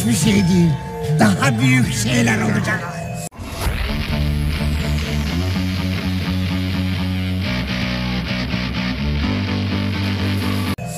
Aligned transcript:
hiçbir 0.00 0.32
şey 0.32 0.48
değil. 0.48 0.70
Daha 1.18 1.58
büyük 1.58 1.92
şeyler 1.92 2.42
olacak. 2.42 2.80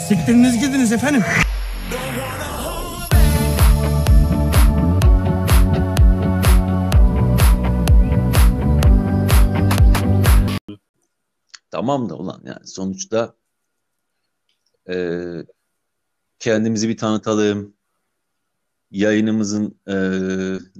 Siktiriniz 0.08 0.60
gidiniz 0.60 0.92
efendim. 0.92 1.22
Tamam 11.70 12.08
da 12.08 12.14
ulan 12.14 12.42
yani 12.44 12.66
sonuçta 12.66 13.34
e, 14.88 14.96
kendimizi 16.38 16.88
bir 16.88 16.96
tanıtalım. 16.96 17.81
Yayınımızın 18.92 19.78
e, 19.88 19.94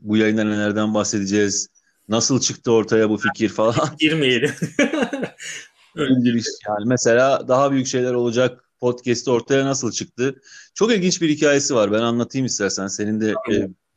bu 0.03 0.17
yayında 0.17 0.45
nelerden 0.45 0.95
bahsedeceğiz? 0.95 1.69
Nasıl 2.09 2.41
çıktı 2.41 2.73
ortaya 2.73 3.11
bu 3.11 3.17
fikir 3.17 3.49
falan. 3.49 3.97
Girmeyelim. 3.99 4.51
Öyle 5.97 6.21
giriş. 6.21 6.47
Yani 6.69 6.85
mesela 6.87 7.49
daha 7.49 7.73
büyük 7.73 7.87
şeyler 7.87 8.15
olacak 8.15 8.69
podcast 8.81 9.29
ortaya 9.29 9.67
nasıl 9.67 9.93
çıktı? 9.93 10.41
Çok 10.75 10.93
ilginç 10.93 11.23
bir 11.23 11.29
hikayesi 11.29 11.75
var. 11.75 11.93
Ben 11.93 12.03
anlatayım 12.03 12.47
istersen. 12.47 12.87
Senin 12.87 13.21
de 13.21 13.31
e, 13.31 13.53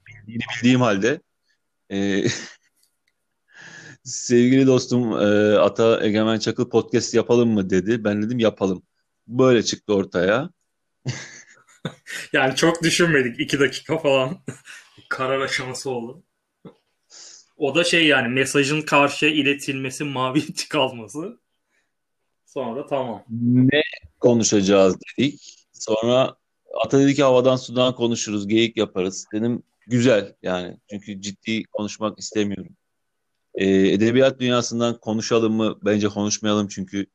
bildiğini 0.07 0.43
bildiğim 0.57 0.81
halde. 0.81 1.21
E, 1.91 2.23
sevgili 4.03 4.67
dostum 4.67 5.11
e, 5.11 5.57
Ata 5.57 6.03
Egemen 6.05 6.39
Çakıl 6.39 6.69
podcast 6.69 7.13
yapalım 7.13 7.49
mı 7.49 7.69
dedi. 7.69 8.03
Ben 8.03 8.23
dedim 8.23 8.39
yapalım. 8.39 8.83
Böyle 9.27 9.63
çıktı 9.63 9.93
ortaya. 9.93 10.49
yani 12.33 12.55
çok 12.55 12.83
düşünmedik. 12.83 13.39
iki 13.39 13.59
dakika 13.59 13.97
falan. 13.97 14.37
Karar 15.09 15.41
aşaması 15.41 15.89
oldu. 15.89 16.23
O 17.57 17.75
da 17.75 17.83
şey 17.83 18.07
yani 18.07 18.27
mesajın 18.27 18.81
karşıya 18.81 19.31
iletilmesi, 19.31 20.03
mavi 20.03 20.41
tik 20.53 20.75
alması. 20.75 21.39
Sonra 22.45 22.87
tamam. 22.87 23.23
Ne 23.29 23.81
konuşacağız 24.19 24.95
dedik. 25.01 25.67
Sonra 25.73 26.35
Ata 26.83 26.99
dedi 26.99 27.15
ki 27.15 27.23
havadan 27.23 27.55
sudan 27.55 27.95
konuşuruz, 27.95 28.47
geyik 28.47 28.77
yaparız. 28.77 29.25
Dedim 29.33 29.63
güzel 29.87 30.35
yani. 30.43 30.77
Çünkü 30.89 31.21
ciddi 31.21 31.63
konuşmak 31.63 32.19
istemiyorum. 32.19 32.75
Ee, 33.55 33.91
edebiyat 33.91 34.39
dünyasından 34.39 34.99
konuşalım 34.99 35.53
mı? 35.53 35.79
Bence 35.85 36.07
konuşmayalım 36.07 36.67
çünkü 36.67 37.05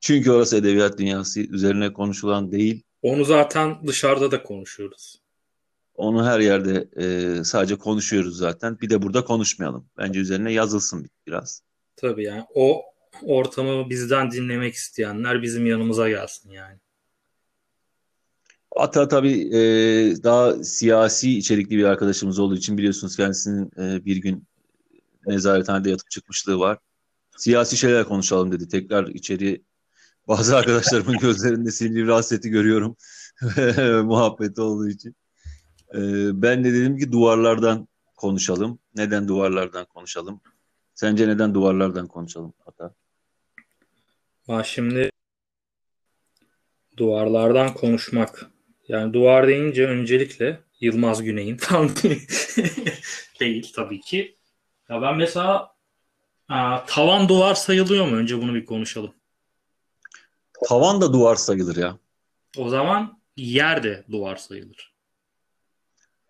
çünkü 0.00 0.30
orası 0.30 0.56
edebiyat 0.56 0.98
dünyası 0.98 1.40
üzerine 1.40 1.92
konuşulan 1.92 2.52
değil. 2.52 2.83
Onu 3.04 3.24
zaten 3.24 3.86
dışarıda 3.86 4.30
da 4.30 4.42
konuşuyoruz. 4.42 5.20
Onu 5.94 6.26
her 6.26 6.40
yerde 6.40 6.88
e, 6.96 7.44
sadece 7.44 7.76
konuşuyoruz 7.76 8.36
zaten. 8.36 8.80
Bir 8.80 8.90
de 8.90 9.02
burada 9.02 9.24
konuşmayalım. 9.24 9.86
Bence 9.98 10.20
üzerine 10.20 10.52
yazılsın 10.52 11.10
biraz. 11.26 11.62
Tabii 11.96 12.24
yani 12.24 12.44
o 12.54 12.82
ortamı 13.22 13.90
bizden 13.90 14.30
dinlemek 14.30 14.74
isteyenler 14.74 15.42
bizim 15.42 15.66
yanımıza 15.66 16.08
gelsin 16.08 16.50
yani. 16.50 16.78
Ata 18.76 19.08
tabii 19.08 19.56
e, 19.56 19.60
daha 20.22 20.64
siyasi 20.64 21.38
içerikli 21.38 21.76
bir 21.76 21.84
arkadaşımız 21.84 22.38
olduğu 22.38 22.56
için 22.56 22.78
biliyorsunuz 22.78 23.16
kendisinin 23.16 23.70
e, 23.78 24.04
bir 24.04 24.16
gün 24.16 24.44
nezarethanede 25.26 25.90
yatıp 25.90 26.10
çıkmışlığı 26.10 26.58
var. 26.58 26.78
Siyasi 27.36 27.76
şeyler 27.76 28.04
konuşalım 28.04 28.52
dedi. 28.52 28.68
Tekrar 28.68 29.06
içeri 29.06 29.62
bazı 30.28 30.56
arkadaşlarımın 30.56 31.18
gözlerinde 31.20 31.70
sinirli 31.70 32.04
bir 32.04 32.12
hasreti 32.12 32.50
görüyorum. 32.50 32.96
Muhabbeti 34.06 34.60
olduğu 34.60 34.88
için. 34.88 35.16
E, 35.94 35.98
ben 36.42 36.64
de 36.64 36.74
dedim 36.74 36.98
ki 36.98 37.12
duvarlardan 37.12 37.88
konuşalım. 38.16 38.78
Neden 38.96 39.28
duvarlardan 39.28 39.84
konuşalım? 39.84 40.40
Sence 40.94 41.28
neden 41.28 41.54
duvarlardan 41.54 42.06
konuşalım 42.06 42.54
Ata? 42.66 42.94
Ha 44.46 44.64
şimdi 44.64 45.10
duvarlardan 46.96 47.74
konuşmak. 47.74 48.46
Yani 48.88 49.12
duvar 49.12 49.48
deyince 49.48 49.86
öncelikle 49.88 50.60
Yılmaz 50.80 51.22
Güney'in 51.22 51.56
tam 51.60 51.88
değil 53.40 53.72
tabii 53.76 54.00
ki. 54.00 54.36
Ya 54.88 55.02
ben 55.02 55.16
mesela 55.16 55.74
a, 56.48 56.84
tavan 56.86 57.28
duvar 57.28 57.54
sayılıyor 57.54 58.06
mu? 58.06 58.16
Önce 58.16 58.42
bunu 58.42 58.54
bir 58.54 58.66
konuşalım. 58.66 59.14
Tavan 60.68 61.00
da 61.00 61.12
duvar 61.12 61.36
sayılır 61.36 61.76
ya. 61.76 61.98
O 62.58 62.68
zaman 62.68 63.18
yer 63.36 63.82
de 63.82 64.04
duvar 64.10 64.36
sayılır. 64.36 64.94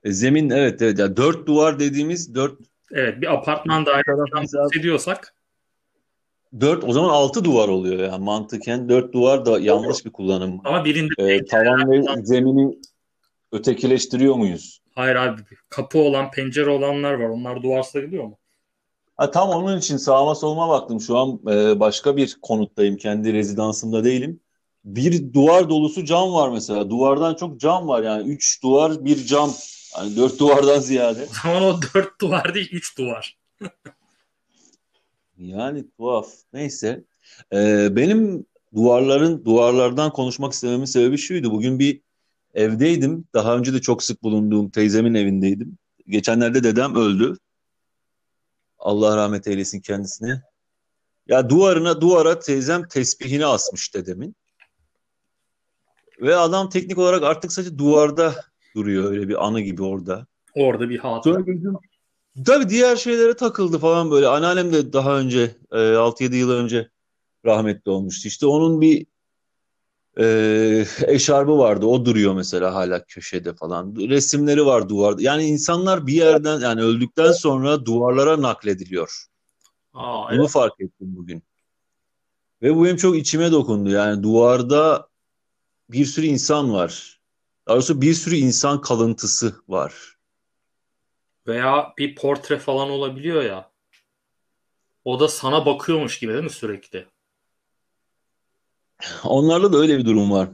E, 0.04 0.12
zemin 0.12 0.50
evet 0.50 0.82
evet. 0.82 0.98
Ya 0.98 1.16
dört 1.16 1.46
duvar 1.46 1.78
dediğimiz 1.78 2.34
dört 2.34 2.60
Evet 2.92 3.20
bir 3.20 3.34
apartman 3.34 3.86
dairesinden 3.86 4.62
bahsediyorsak 4.62 5.34
Dört 6.60 6.84
o 6.84 6.92
zaman 6.92 7.08
altı 7.08 7.44
duvar 7.44 7.68
oluyor 7.68 7.98
yani 7.98 8.24
mantıken 8.24 8.88
dört 8.88 9.12
duvar 9.12 9.46
da 9.46 9.60
yanlış 9.60 10.04
bir 10.04 10.10
kullanım. 10.10 10.60
Ama 10.64 10.84
birinde 10.84 11.34
ee, 11.34 11.44
tavan 11.44 11.90
ve 11.90 12.24
zemini 12.24 12.78
ötekileştiriyor 13.52 14.34
muyuz? 14.34 14.80
Hayır 14.94 15.16
abi 15.16 15.40
kapı 15.68 15.98
olan 15.98 16.30
pencere 16.30 16.70
olanlar 16.70 17.14
var 17.14 17.28
onlar 17.28 17.62
duvar 17.62 17.82
sayılıyor 17.82 18.24
mu? 18.24 18.38
Ha, 19.16 19.30
tam 19.30 19.48
onun 19.48 19.78
için 19.78 19.96
sağıma 19.96 20.34
soluma 20.34 20.68
baktım. 20.68 21.00
Şu 21.00 21.18
an 21.18 21.40
e, 21.48 21.80
başka 21.80 22.16
bir 22.16 22.36
konuttayım. 22.42 22.96
Kendi 22.96 23.32
rezidansımda 23.32 24.04
değilim. 24.04 24.40
Bir 24.84 25.32
duvar 25.32 25.68
dolusu 25.68 26.04
cam 26.04 26.32
var 26.32 26.48
mesela. 26.48 26.90
Duvardan 26.90 27.34
çok 27.34 27.60
cam 27.60 27.88
var 27.88 28.02
yani. 28.02 28.28
Üç 28.28 28.62
duvar 28.62 29.04
bir 29.04 29.26
cam. 29.26 29.50
Yani 29.98 30.16
dört 30.16 30.38
duvardan 30.38 30.80
ziyade. 30.80 31.26
O 31.30 31.34
zaman 31.42 31.62
o 31.62 31.80
dört 31.94 32.20
duvar 32.20 32.54
değil 32.54 32.68
üç 32.72 32.98
duvar. 32.98 33.36
Yani 35.38 35.84
tuhaf. 35.98 36.28
Neyse. 36.52 37.04
Ee, 37.52 37.96
benim 37.96 38.46
duvarların 38.74 39.44
duvarlardan 39.44 40.12
konuşmak 40.12 40.52
istememin 40.52 40.84
sebebi 40.84 41.18
şuydu. 41.18 41.50
Bugün 41.50 41.78
bir 41.78 42.00
evdeydim. 42.54 43.24
Daha 43.34 43.56
önce 43.56 43.72
de 43.72 43.80
çok 43.80 44.02
sık 44.02 44.22
bulunduğum 44.22 44.70
teyzemin 44.70 45.14
evindeydim. 45.14 45.78
Geçenlerde 46.08 46.64
dedem 46.64 46.94
öldü. 46.94 47.36
Allah 48.84 49.16
rahmet 49.16 49.46
eylesin 49.46 49.80
kendisine. 49.80 50.42
Ya 51.28 51.50
duvarına 51.50 52.00
duvara 52.00 52.38
teyzem 52.38 52.88
tesbihini 52.88 53.46
asmış 53.46 53.94
dedemin. 53.94 54.36
Ve 56.20 56.36
adam 56.36 56.68
teknik 56.68 56.98
olarak 56.98 57.22
artık 57.22 57.52
sadece 57.52 57.78
duvarda 57.78 58.34
duruyor 58.74 59.10
öyle 59.10 59.28
bir 59.28 59.46
anı 59.46 59.60
gibi 59.60 59.82
orada. 59.82 60.26
Orada 60.54 60.88
bir 60.88 60.98
hatıra. 60.98 61.44
Tabii 62.46 62.68
diğer 62.68 62.96
şeylere 62.96 63.36
takıldı 63.36 63.78
falan 63.78 64.10
böyle. 64.10 64.28
Anneannem 64.28 64.72
de 64.72 64.92
daha 64.92 65.18
önce 65.18 65.56
e, 65.72 65.76
6-7 65.76 66.34
yıl 66.34 66.50
önce 66.50 66.88
rahmetli 67.44 67.90
olmuştu. 67.90 68.28
İşte 68.28 68.46
onun 68.46 68.80
bir 68.80 69.06
e, 70.20 70.86
eşarbı 71.06 71.58
vardı. 71.58 71.86
O 71.86 72.04
duruyor 72.04 72.34
mesela 72.34 72.74
hala 72.74 73.04
köşede 73.04 73.54
falan. 73.54 73.94
Resimleri 73.96 74.66
var 74.66 74.88
duvarda. 74.88 75.22
Yani 75.22 75.44
insanlar 75.44 76.06
bir 76.06 76.12
yerden 76.12 76.60
yani 76.60 76.82
öldükten 76.82 77.32
sonra 77.32 77.86
duvarlara 77.86 78.42
naklediliyor. 78.42 79.24
Aa, 79.94 80.30
Bunu 80.30 80.40
evet. 80.40 80.50
fark 80.50 80.80
ettim 80.80 81.16
bugün. 81.16 81.42
Ve 82.62 82.76
bu 82.76 82.84
benim 82.84 82.96
çok 82.96 83.16
içime 83.16 83.52
dokundu. 83.52 83.90
Yani 83.90 84.22
duvarda 84.22 85.08
bir 85.90 86.04
sürü 86.04 86.26
insan 86.26 86.72
var. 86.72 87.20
Daha 87.66 87.76
doğrusu 87.76 88.00
bir 88.00 88.14
sürü 88.14 88.36
insan 88.36 88.80
kalıntısı 88.80 89.54
var. 89.68 89.94
Veya 91.46 91.92
bir 91.98 92.14
portre 92.14 92.58
falan 92.58 92.90
olabiliyor 92.90 93.42
ya. 93.42 93.70
O 95.04 95.20
da 95.20 95.28
sana 95.28 95.66
bakıyormuş 95.66 96.18
gibi 96.18 96.32
değil 96.32 96.44
mi 96.44 96.50
sürekli? 96.50 97.06
Onlarla 99.24 99.72
da 99.72 99.78
öyle 99.78 99.98
bir 99.98 100.04
durum 100.04 100.30
var. 100.30 100.48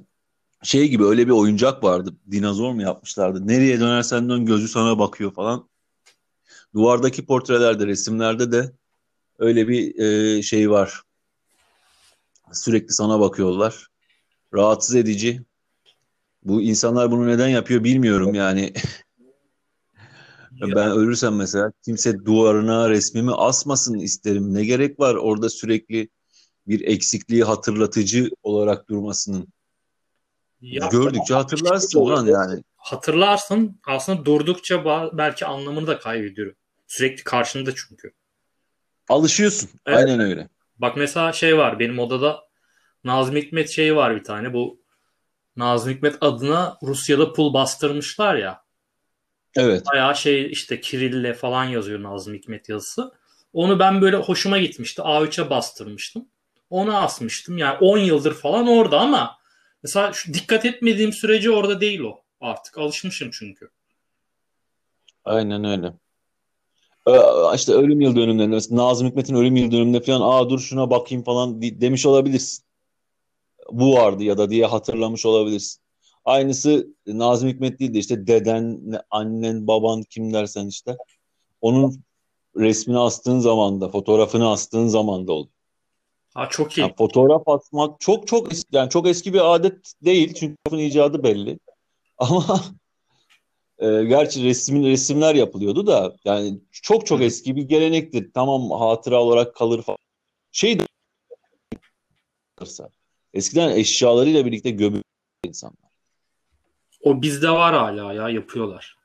Şey 0.62 0.88
gibi 0.88 1.04
öyle 1.04 1.26
bir 1.26 1.32
oyuncak 1.32 1.84
vardı. 1.84 2.14
Dinozor 2.30 2.72
mu 2.72 2.82
yapmışlardı? 2.82 3.46
Nereye 3.46 3.80
dönersen 3.80 4.28
dön 4.28 4.46
gözü 4.46 4.68
sana 4.68 4.98
bakıyor 4.98 5.32
falan. 5.34 5.68
Duvardaki 6.74 7.26
portrelerde, 7.26 7.86
resimlerde 7.86 8.52
de 8.52 8.72
öyle 9.38 9.68
bir 9.68 9.98
e, 9.98 10.42
şey 10.42 10.70
var. 10.70 11.02
Sürekli 12.52 12.94
sana 12.94 13.20
bakıyorlar. 13.20 13.86
Rahatsız 14.54 14.96
edici. 14.96 15.42
Bu 16.42 16.62
insanlar 16.62 17.10
bunu 17.10 17.26
neden 17.26 17.48
yapıyor 17.48 17.84
bilmiyorum 17.84 18.34
yani. 18.34 18.72
Ben 20.62 20.90
ölürsem 20.90 21.36
mesela 21.36 21.72
kimse 21.84 22.24
duvarına 22.24 22.90
resmimi 22.90 23.32
asmasın 23.32 23.98
isterim. 23.98 24.54
Ne 24.54 24.64
gerek 24.64 25.00
var 25.00 25.14
orada 25.14 25.48
sürekli 25.48 26.08
bir 26.66 26.80
eksikliği 26.80 27.44
hatırlatıcı 27.44 28.30
olarak 28.42 28.88
durmasının. 28.88 29.48
Ya, 30.60 30.88
Gördükçe 30.92 31.34
hatırlarsın 31.34 32.00
ulan 32.00 32.26
yani. 32.26 32.62
Hatırlarsın. 32.76 33.80
Aslında 33.86 34.24
durdukça 34.24 34.84
belki 35.12 35.46
anlamını 35.46 35.86
da 35.86 35.98
kaybediyor. 35.98 36.54
Sürekli 36.86 37.24
karşında 37.24 37.74
çünkü. 37.74 38.12
Alışıyorsun. 39.08 39.70
Evet. 39.86 39.98
Aynen 39.98 40.20
öyle. 40.20 40.48
Bak 40.78 40.96
mesela 40.96 41.32
şey 41.32 41.58
var 41.58 41.78
benim 41.78 41.98
odada 41.98 42.40
Nazım 43.04 43.36
Hikmet 43.36 43.70
şeyi 43.70 43.96
var 43.96 44.16
bir 44.16 44.24
tane 44.24 44.52
bu 44.52 44.80
Nazım 45.56 45.92
Hikmet 45.92 46.16
adına 46.20 46.78
Rusya'da 46.82 47.32
pul 47.32 47.54
bastırmışlar 47.54 48.34
ya. 48.34 48.62
Evet. 49.56 49.86
Bayağı 49.92 50.16
şey 50.16 50.50
işte 50.50 50.80
Kirill'le 50.80 51.34
falan 51.34 51.64
yazıyor 51.64 52.02
Nazım 52.02 52.34
Hikmet 52.34 52.68
yazısı. 52.68 53.12
Onu 53.52 53.78
ben 53.78 54.00
böyle 54.02 54.16
hoşuma 54.16 54.58
gitmişti. 54.58 55.02
A3'e 55.02 55.50
bastırmıştım. 55.50 56.28
Onu 56.70 56.96
asmıştım. 56.96 57.58
Yani 57.58 57.78
10 57.78 57.98
yıldır 57.98 58.34
falan 58.34 58.66
orada 58.66 59.00
ama 59.00 59.36
mesela 59.82 60.12
şu 60.12 60.34
dikkat 60.34 60.64
etmediğim 60.64 61.12
sürece 61.12 61.50
orada 61.50 61.80
değil 61.80 62.00
o. 62.00 62.22
Artık 62.40 62.78
alışmışım 62.78 63.30
çünkü. 63.32 63.70
Aynen 65.24 65.64
öyle. 65.64 65.92
Ee, 67.06 67.12
işte 67.54 67.72
ölüm 67.72 68.00
yıl 68.00 68.16
dönümlerinde 68.16 68.54
mesela 68.54 68.82
Nazım 68.82 69.08
Hikmet'in 69.08 69.34
ölüm 69.34 69.56
yıl 69.56 69.70
dönümünde 69.70 70.00
falan 70.00 70.20
aa 70.20 70.50
dur 70.50 70.58
şuna 70.60 70.90
bakayım 70.90 71.24
falan 71.24 71.62
demiş 71.62 72.06
olabilirsin. 72.06 72.64
Bu 73.70 73.94
vardı 73.94 74.22
ya 74.22 74.38
da 74.38 74.50
diye 74.50 74.66
hatırlamış 74.66 75.26
olabilirsin. 75.26 75.82
Aynısı 76.24 76.94
Nazım 77.06 77.48
Hikmet 77.48 77.78
değil 77.80 77.94
de 77.94 77.98
işte 77.98 78.26
deden, 78.26 78.80
annen, 79.10 79.66
baban 79.66 80.02
kim 80.02 80.32
dersen 80.32 80.66
işte 80.66 80.96
onun 81.60 82.02
resmini 82.56 82.98
astığın 82.98 83.38
zaman 83.38 83.80
da 83.80 83.88
fotoğrafını 83.88 84.50
astığın 84.50 84.86
zaman 84.86 85.26
da 85.26 85.32
oluyor. 85.32 85.59
Ha 86.34 86.48
çok 86.50 86.78
iyi. 86.78 86.80
Yani 86.80 86.94
fotoğraf 86.98 87.48
atmak 87.48 88.00
çok 88.00 88.26
çok 88.26 88.52
eski, 88.52 88.68
yani 88.72 88.90
çok 88.90 89.08
eski 89.08 89.34
bir 89.34 89.54
adet 89.54 89.92
değil 90.04 90.34
çünkü 90.34 90.56
fotoğrafın 90.64 90.84
icadı 90.84 91.22
belli. 91.22 91.58
Ama 92.18 92.60
e, 93.78 94.04
gerçi 94.04 94.44
resmin 94.44 94.84
resimler 94.84 95.34
yapılıyordu 95.34 95.86
da 95.86 96.16
yani 96.24 96.60
çok 96.72 97.06
çok 97.06 97.22
eski 97.22 97.56
bir 97.56 97.62
gelenektir. 97.62 98.30
Tamam 98.34 98.70
hatıra 98.70 99.22
olarak 99.22 99.54
kalır 99.54 99.82
falan. 99.82 99.98
Şey 100.52 100.78
de 100.78 100.82
eskiden 103.34 103.70
eşyalarıyla 103.70 104.46
birlikte 104.46 104.70
gömülür 104.70 105.04
insanlar. 105.44 105.90
O 107.02 107.22
bizde 107.22 107.50
var 107.50 107.74
hala 107.74 108.12
ya 108.12 108.28
yapıyorlar. 108.28 108.96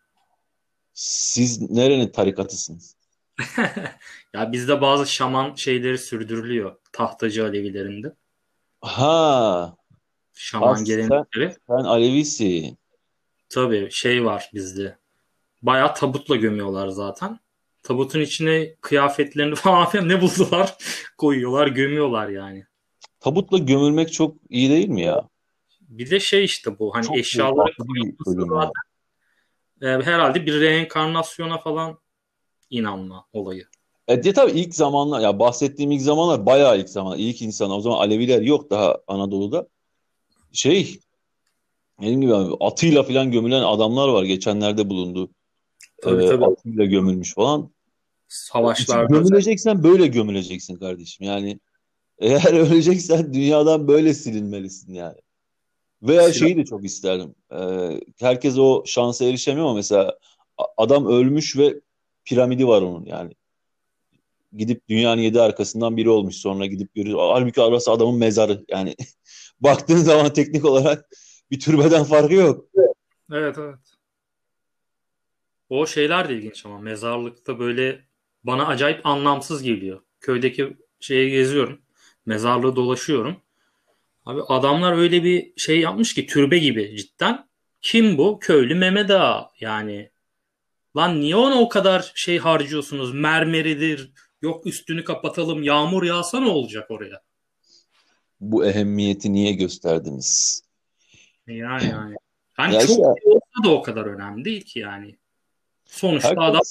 Siz 0.94 1.71
nerenin 1.71 2.07
tarikatısınız? 2.07 2.95
Ya 4.33 4.51
bizde 4.51 4.81
bazı 4.81 5.11
şaman 5.11 5.55
şeyleri 5.55 5.97
sürdürülüyor. 5.97 6.75
Tahtacı 6.91 7.45
Alevilerinde. 7.45 8.13
Ha, 8.81 9.75
Şaman 10.33 10.73
Aslında- 10.73 10.87
gelenekleri. 10.87 11.55
sen 11.67 11.73
Alevisi. 11.75 12.77
Tabii 13.49 13.87
şey 13.91 14.25
var 14.25 14.49
bizde. 14.53 14.97
Bayağı 15.61 15.93
tabutla 15.95 16.35
gömüyorlar 16.35 16.87
zaten. 16.87 17.39
Tabutun 17.83 18.19
içine 18.19 18.75
kıyafetlerini 18.81 19.55
falan 19.55 19.89
filan 19.89 20.09
ne 20.09 20.21
buldular 20.21 20.75
koyuyorlar 21.17 21.67
gömüyorlar 21.67 22.29
yani. 22.29 22.65
Tabutla 23.19 23.57
gömülmek 23.57 24.13
çok 24.13 24.35
iyi 24.49 24.69
değil 24.69 24.89
mi 24.89 25.01
ya? 25.01 25.29
Bir 25.81 26.09
de 26.09 26.19
şey 26.19 26.43
işte 26.43 26.79
bu 26.79 26.95
hani 26.95 27.05
Çok 27.05 27.17
eşyaları 27.17 27.71
koyulması 27.77 28.47
zaten, 28.49 28.71
e, 29.81 30.05
herhalde 30.05 30.45
bir 30.45 30.61
reenkarnasyona 30.61 31.57
falan 31.57 31.99
inanma 32.69 33.25
olayı. 33.33 33.65
E 34.07 34.21
tabii 34.33 34.51
ilk 34.51 34.75
zamanlar 34.75 35.19
ya 35.19 35.39
bahsettiğim 35.39 35.91
ilk 35.91 36.01
zamanlar 36.01 36.45
bayağı 36.45 36.79
ilk 36.79 36.89
zaman 36.89 37.17
ilk 37.17 37.41
insan 37.41 37.71
o 37.71 37.81
zaman 37.81 37.97
Aleviler 37.97 38.41
yok 38.41 38.69
daha 38.69 38.97
Anadolu'da. 39.07 39.67
Şey 40.51 41.00
dediğim 42.01 42.21
gibi 42.21 42.35
abi, 42.35 42.53
atıyla 42.59 43.03
falan 43.03 43.31
gömülen 43.31 43.62
adamlar 43.63 44.09
var 44.09 44.23
geçenlerde 44.23 44.89
bulundu. 44.89 45.29
Tabii, 46.01 46.23
Ee, 46.23 46.27
tabii. 46.27 46.45
atıyla 46.45 46.85
gömülmüş 46.85 47.33
falan. 47.33 47.69
Savaşlarda 48.27 49.06
Gömüleceksen 49.06 49.83
böyle 49.83 50.07
gömüleceksin 50.07 50.75
kardeşim. 50.75 51.27
Yani 51.27 51.59
eğer 52.19 52.53
öleceksen 52.71 53.33
dünyadan 53.33 53.88
böyle 53.88 54.13
silinmelisin 54.13 54.94
yani. 54.94 55.18
Veya 56.01 56.33
şeyi 56.33 56.57
de 56.57 56.65
çok 56.65 56.85
isterdim. 56.85 57.35
Ee, 57.51 58.01
herkes 58.19 58.57
o 58.57 58.83
şansa 58.85 59.25
erişemiyor 59.25 59.65
ama 59.65 59.75
mesela 59.75 60.19
adam 60.77 61.06
ölmüş 61.06 61.57
ve 61.57 61.81
piramidi 62.25 62.68
var 62.68 62.81
onun 62.81 63.06
yani. 63.06 63.33
Gidip 64.57 64.89
dünyanın 64.89 65.22
yedi 65.22 65.42
arkasından 65.42 65.98
biri 65.98 66.10
olmuş 66.10 66.36
sonra 66.36 66.66
gidip 66.66 66.95
görüyor. 66.95 67.19
Halbuki 67.19 67.62
arası 67.62 67.92
adamın 67.92 68.19
mezarı 68.19 68.66
yani. 68.69 68.95
Baktığın 69.60 69.98
zaman 69.98 70.33
teknik 70.33 70.66
olarak 70.66 71.10
bir 71.51 71.60
türbeden 71.60 72.04
farkı 72.04 72.33
yok. 72.33 72.66
Evet 73.31 73.57
evet. 73.57 73.80
O 75.69 75.86
şeyler 75.86 76.30
de 76.30 76.33
ilginç 76.36 76.66
ama 76.66 76.80
mezarlıkta 76.80 77.60
böyle 77.60 78.06
bana 78.44 78.68
acayip 78.68 79.06
anlamsız 79.06 79.63
geliyor. 79.63 80.01
Köydeki 80.19 80.78
şeye 81.00 81.30
geziyorum. 81.30 81.81
Mezarlığı 82.25 82.75
dolaşıyorum. 82.75 83.38
Abi 84.25 84.42
adamlar 84.42 84.98
öyle 84.98 85.24
bir 85.24 85.54
şey 85.57 85.80
yapmış 85.80 86.13
ki 86.13 86.25
türbe 86.28 86.57
gibi 86.57 86.98
cidden. 86.98 87.50
Kim 87.81 88.18
bu? 88.18 88.39
Köylü 88.39 88.75
Mehmet 88.75 89.12
Ağa. 89.12 89.51
Yani 89.60 90.12
lan 90.95 91.19
niye 91.21 91.36
ona 91.36 91.62
o 91.62 91.69
kadar 91.69 92.12
şey 92.15 92.38
harcıyorsunuz? 92.38 93.13
Mermeridir. 93.13 94.12
Yok 94.42 94.68
üstünü 94.68 95.03
kapatalım. 95.03 95.63
Yağmur 95.63 96.03
yağsa 96.03 96.39
ne 96.39 96.47
olacak 96.50 96.92
oraya? 96.92 97.21
Bu 98.39 98.65
ehemmiyeti 98.65 99.33
niye 99.33 99.51
gösterdiniz? 99.53 100.62
Yani 101.47 101.89
yani. 101.89 102.15
Hani 102.53 102.74
Ya 102.75 102.81
çok 102.81 102.89
işte- 102.89 103.01
olsa 103.25 103.63
da 103.63 103.69
o 103.69 103.81
kadar 103.81 104.06
önemli 104.06 104.45
değil 104.45 104.62
ki 104.62 104.80
yani. 104.80 105.18
Sonuçta 105.86 106.30
Herkes- 106.30 106.44
adam 106.44 106.62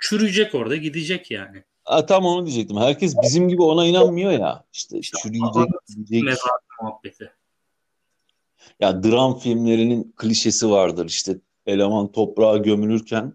çürüyecek 0.00 0.54
orada 0.54 0.76
gidecek 0.76 1.30
yani. 1.30 1.64
Ha, 1.84 2.06
tam 2.06 2.24
onu 2.26 2.46
diyecektim. 2.46 2.76
Herkes 2.76 3.14
bizim 3.22 3.48
gibi 3.48 3.62
ona 3.62 3.86
inanmıyor 3.86 4.30
ya. 4.32 4.64
İşte 4.72 5.00
çürüyecek, 5.00 5.68
gidecek. 5.96 6.22
Mezar 6.22 6.50
muhabbeti. 6.82 7.32
Ya 8.80 9.02
dram 9.02 9.38
filmlerinin 9.38 10.14
klişesi 10.16 10.70
vardır. 10.70 11.06
İşte 11.06 11.38
eleman 11.66 12.12
toprağa 12.12 12.56
gömülürken 12.56 13.34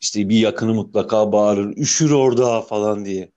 işte 0.00 0.28
bir 0.28 0.38
yakını 0.38 0.74
mutlaka 0.74 1.32
bağırır. 1.32 1.76
Üşür 1.76 2.10
orada 2.10 2.62
falan 2.62 3.04
diye. 3.04 3.32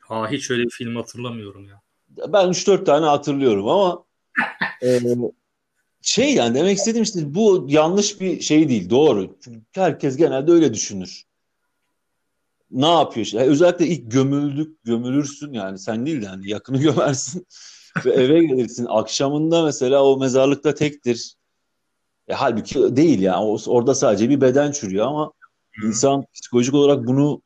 Ha 0.00 0.30
hiç 0.30 0.50
öyle 0.50 0.64
bir 0.64 0.70
film 0.70 0.96
hatırlamıyorum 0.96 1.68
ya. 1.68 1.82
Ben 2.08 2.48
3-4 2.48 2.84
tane 2.84 3.06
hatırlıyorum 3.06 3.68
ama 3.68 4.04
e, 4.82 5.00
şey 6.02 6.34
yani 6.34 6.54
demek 6.54 6.78
istediğim 6.78 7.02
işte 7.02 7.34
bu 7.34 7.66
yanlış 7.68 8.20
bir 8.20 8.40
şey 8.40 8.68
değil. 8.68 8.90
Doğru. 8.90 9.36
Çünkü 9.44 9.62
herkes 9.74 10.16
genelde 10.16 10.52
öyle 10.52 10.74
düşünür. 10.74 11.24
Ne 12.70 12.90
yapıyor 12.90 13.26
işte? 13.26 13.38
Özellikle 13.38 13.86
ilk 13.86 14.10
gömüldük, 14.10 14.84
gömülürsün 14.84 15.52
yani 15.52 15.78
sen 15.78 16.06
değil 16.06 16.22
de 16.22 16.26
yani 16.26 16.50
yakını 16.50 16.78
gömersin 16.82 17.46
ve 18.04 18.12
eve 18.12 18.44
gelirsin. 18.44 18.86
Akşamında 18.88 19.62
mesela 19.62 20.04
o 20.04 20.18
mezarlıkta 20.18 20.74
tektir. 20.74 21.34
E, 22.28 22.34
halbuki 22.34 22.96
değil 22.96 23.20
yani. 23.20 23.44
O, 23.44 23.58
orada 23.66 23.94
sadece 23.94 24.30
bir 24.30 24.40
beden 24.40 24.72
çürüyor 24.72 25.06
ama 25.06 25.32
insan 25.82 26.24
psikolojik 26.34 26.74
olarak 26.74 27.06
bunu 27.06 27.42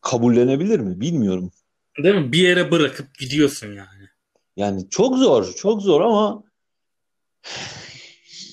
kabullenebilir 0.00 0.80
mi? 0.80 1.00
Bilmiyorum. 1.00 1.52
Değil 2.02 2.14
mi? 2.14 2.32
Bir 2.32 2.42
yere 2.42 2.70
bırakıp 2.70 3.14
gidiyorsun 3.18 3.66
yani. 3.66 4.08
Yani 4.56 4.90
çok 4.90 5.18
zor, 5.18 5.54
çok 5.54 5.82
zor 5.82 6.00
ama 6.00 6.42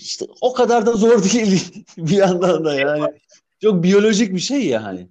işte 0.01 0.25
o 0.42 0.54
kadar 0.54 0.86
da 0.86 0.94
zor 0.94 1.24
değil 1.34 1.86
bir 1.98 2.18
yandan 2.18 2.66
da 2.66 2.75
yani. 2.75 3.13
Çok 3.62 3.84
biyolojik 3.84 4.34
bir 4.34 4.39
şey 4.39 4.66
yani. 4.68 5.10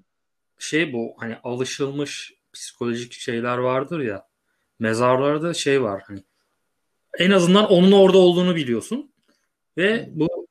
Şey 0.58 0.92
bu 0.92 1.14
hani 1.16 1.36
alışılmış 1.44 2.34
psikolojik 2.52 3.12
şeyler 3.12 3.58
vardır 3.58 4.00
ya. 4.00 4.26
Mezarlarda 4.78 5.54
şey 5.54 5.82
var 5.82 6.02
hani 6.06 6.22
en 7.18 7.30
azından 7.30 7.70
onun 7.70 7.92
orada 7.92 8.18
olduğunu 8.18 8.56
biliyorsun. 8.56 9.12
Ve 9.76 10.08
bu 10.12 10.45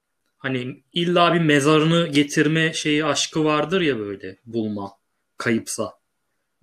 hani 0.46 0.84
illa 0.94 1.34
bir 1.34 1.40
mezarını 1.40 2.08
getirme 2.08 2.74
şeyi 2.74 3.06
aşkı 3.06 3.44
vardır 3.46 3.82
ya 3.82 4.00
böyle 4.00 4.38
bulma 4.46 4.92
kayıpsa. 5.38 5.94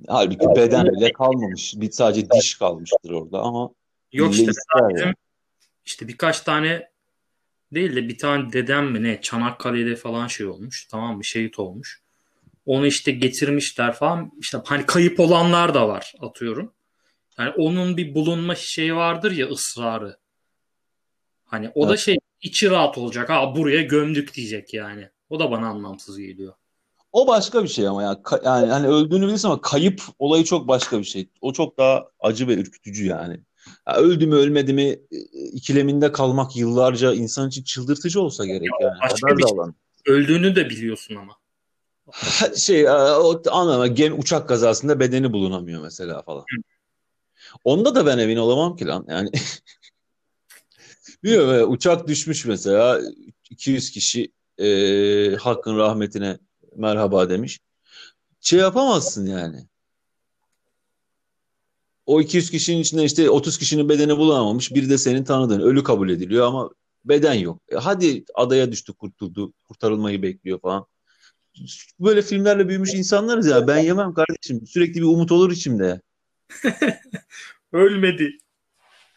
Halbuki 0.09 0.47
beden 0.57 0.87
bile 0.87 1.13
kalmamış. 1.13 1.75
Bir 1.77 1.91
sadece 1.91 2.31
diş 2.31 2.55
kalmıştır 2.55 3.11
orada 3.11 3.39
ama 3.39 3.71
Yok 4.13 4.35
işte 4.35 4.53
yani. 4.81 4.95
bizim 4.95 5.15
işte 5.85 6.09
birkaç 6.09 6.41
tane 6.41 6.89
değil 7.73 7.97
de 7.97 8.09
bir 8.09 8.19
tane 8.19 8.53
dedem 8.53 8.91
mi 8.91 9.03
ne 9.03 9.21
Çanakkale'de 9.21 9.97
falan 9.97 10.27
şey 10.27 10.47
olmuş 10.47 10.87
tamam 10.87 11.17
mı 11.17 11.25
şehit 11.25 11.59
olmuş. 11.59 12.03
Onu 12.67 12.87
işte 12.87 13.13
getirmişler 13.13 13.93
falan 13.93 14.33
işte 14.41 14.59
hani 14.65 14.87
kayıp 14.87 15.21
olanlar 15.21 15.75
da 15.75 15.89
var 15.89 16.13
atıyorum. 16.21 16.73
Yani 17.39 17.51
onun 17.51 17.97
bir 17.97 18.15
bulunma 18.15 18.55
şeyi 18.55 18.95
vardır 18.95 19.33
ya 19.33 19.47
ısrarı. 19.47 20.17
Hani 21.45 21.71
o 21.75 21.89
da 21.89 21.93
Evet. 21.93 22.01
şey 22.01 22.17
içi 22.43 22.71
rahat 22.71 22.99
olacak. 22.99 23.31
Ha 23.31 23.57
buraya 23.57 23.83
gömdük 23.83 24.35
diyecek 24.35 24.75
yani. 24.75 25.09
O 25.31 25.39
da 25.39 25.51
bana 25.51 25.67
anlamsız 25.67 26.19
geliyor. 26.19 26.55
O 27.13 27.27
başka 27.27 27.63
bir 27.63 27.69
şey 27.69 27.89
ama 27.89 28.03
ya 28.03 28.13
Ka- 28.13 28.45
yani 28.45 28.73
hani 28.73 28.87
öldüğünü 28.87 29.27
bilirsin 29.27 29.49
ama 29.49 29.61
kayıp 29.61 30.03
olayı 30.19 30.45
çok 30.45 30.69
başka 30.69 30.99
bir 30.99 31.05
şey. 31.05 31.29
O 31.41 31.53
çok 31.53 31.79
daha 31.79 32.09
acı 32.21 32.49
ve 32.49 32.55
ürkütücü 32.55 33.07
yani. 33.07 33.41
Ya 33.89 33.95
öldü 33.95 34.27
mü 34.27 34.35
ölmedi 34.35 34.73
mi 34.73 34.83
e, 34.83 35.19
ikileminde 35.53 36.13
kalmak 36.13 36.57
yıllarca 36.57 37.13
insan 37.13 37.49
için 37.49 37.63
çıldırtıcı 37.63 38.21
olsa 38.21 38.47
gerek 38.47 38.69
yani. 38.81 38.95
başka 39.03 39.27
Haber 39.27 39.39
bir 39.39 39.43
şey. 39.43 39.59
alan. 39.59 39.75
Öldüğünü 40.07 40.57
de 40.57 40.71
biliyorsun 40.71 41.17
ama. 41.17 41.33
Şey 42.57 42.81
e, 42.81 42.91
o 42.93 43.43
anlama 43.51 43.87
gemi 43.87 44.15
uçak 44.15 44.49
kazasında 44.49 45.01
bedeni 45.01 45.33
bulunamıyor 45.33 45.83
mesela 45.83 46.23
falan. 46.23 46.45
Onda 47.65 47.95
da 47.95 48.07
ben 48.07 48.19
emin 48.19 48.37
olamam 48.37 48.77
ki 48.77 48.87
lan 48.87 49.05
yani. 49.09 49.31
Bilmiyorum 51.25 51.73
uçak 51.73 52.09
düşmüş 52.09 52.45
mesela 52.47 53.01
200 53.51 53.91
kişi 53.91 54.33
e, 54.59 55.37
hakkın 55.37 55.77
rahmetine 55.77 56.39
merhaba 56.77 57.31
demiş. 57.31 57.61
Şey 58.41 58.59
yapamazsın 58.59 59.27
yani. 59.27 59.67
O 62.07 62.21
200 62.21 62.51
kişinin 62.51 62.81
içinde 62.81 63.05
işte 63.05 63.31
30 63.31 63.59
kişinin 63.59 63.89
bedeni 63.89 64.17
bulamamış. 64.17 64.75
Biri 64.75 64.91
de 64.91 64.99
senin 64.99 65.25
tanıdığın. 65.25 65.61
Ölü 65.61 65.83
kabul 65.83 66.11
ediliyor 66.11 66.47
ama 66.47 66.71
beden 67.05 67.35
yok. 67.35 67.63
E 67.69 67.77
hadi 67.77 68.25
adaya 68.35 68.73
düştü 68.73 68.93
kurtuldu. 68.93 69.53
Kurtarılmayı 69.65 70.23
bekliyor 70.23 70.61
falan. 70.61 70.87
Böyle 72.01 72.23
filmlerle 72.23 72.69
büyümüş 72.69 72.95
insanlarız 72.95 73.47
ya. 73.47 73.67
Ben 73.69 73.79
yemem 73.79 74.15
kardeşim. 74.15 74.67
Sürekli 74.67 75.01
bir 75.01 75.07
umut 75.07 75.33
olur 75.33 75.51
içimde. 75.51 76.01
Ölmedi. 77.73 78.39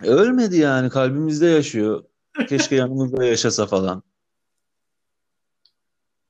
Ölmedi 0.04 0.58
yani. 0.58 0.90
Kalbimizde 0.90 1.46
yaşıyor. 1.46 2.04
Keşke 2.50 2.75
yanımızda 2.75 3.25
yaşasa 3.25 3.66
falan. 3.66 4.04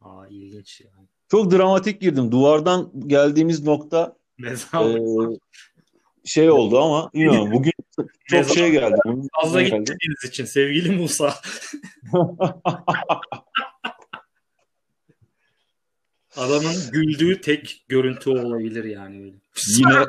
Aa 0.02 0.28
ilginç 0.28 0.82
yani. 0.82 1.08
Çok 1.32 1.52
dramatik 1.52 2.02
girdim. 2.02 2.32
Duvardan 2.32 2.92
geldiğimiz 3.08 3.64
nokta 3.64 4.18
Mezarlık. 4.38 5.32
e, 5.34 5.40
şey 6.26 6.52
oldu 6.52 6.80
ama 6.82 7.10
bilmiyorum. 7.14 7.52
Bugün 7.52 7.74
çok 8.30 8.50
şey 8.50 8.72
geldi. 8.72 8.96
Fazla 9.42 9.62
geldi. 9.62 9.80
gitmediğiniz 9.80 10.24
için 10.30 10.46
sevgili 10.46 10.98
Musa. 10.98 11.34
Adamın 16.38 16.76
güldüğü 16.92 17.42
tek 17.42 17.86
görüntü 17.88 18.30
olabilir 18.30 18.84
yani. 18.84 19.22
Öyle. 19.22 19.36
Yine 19.68 20.06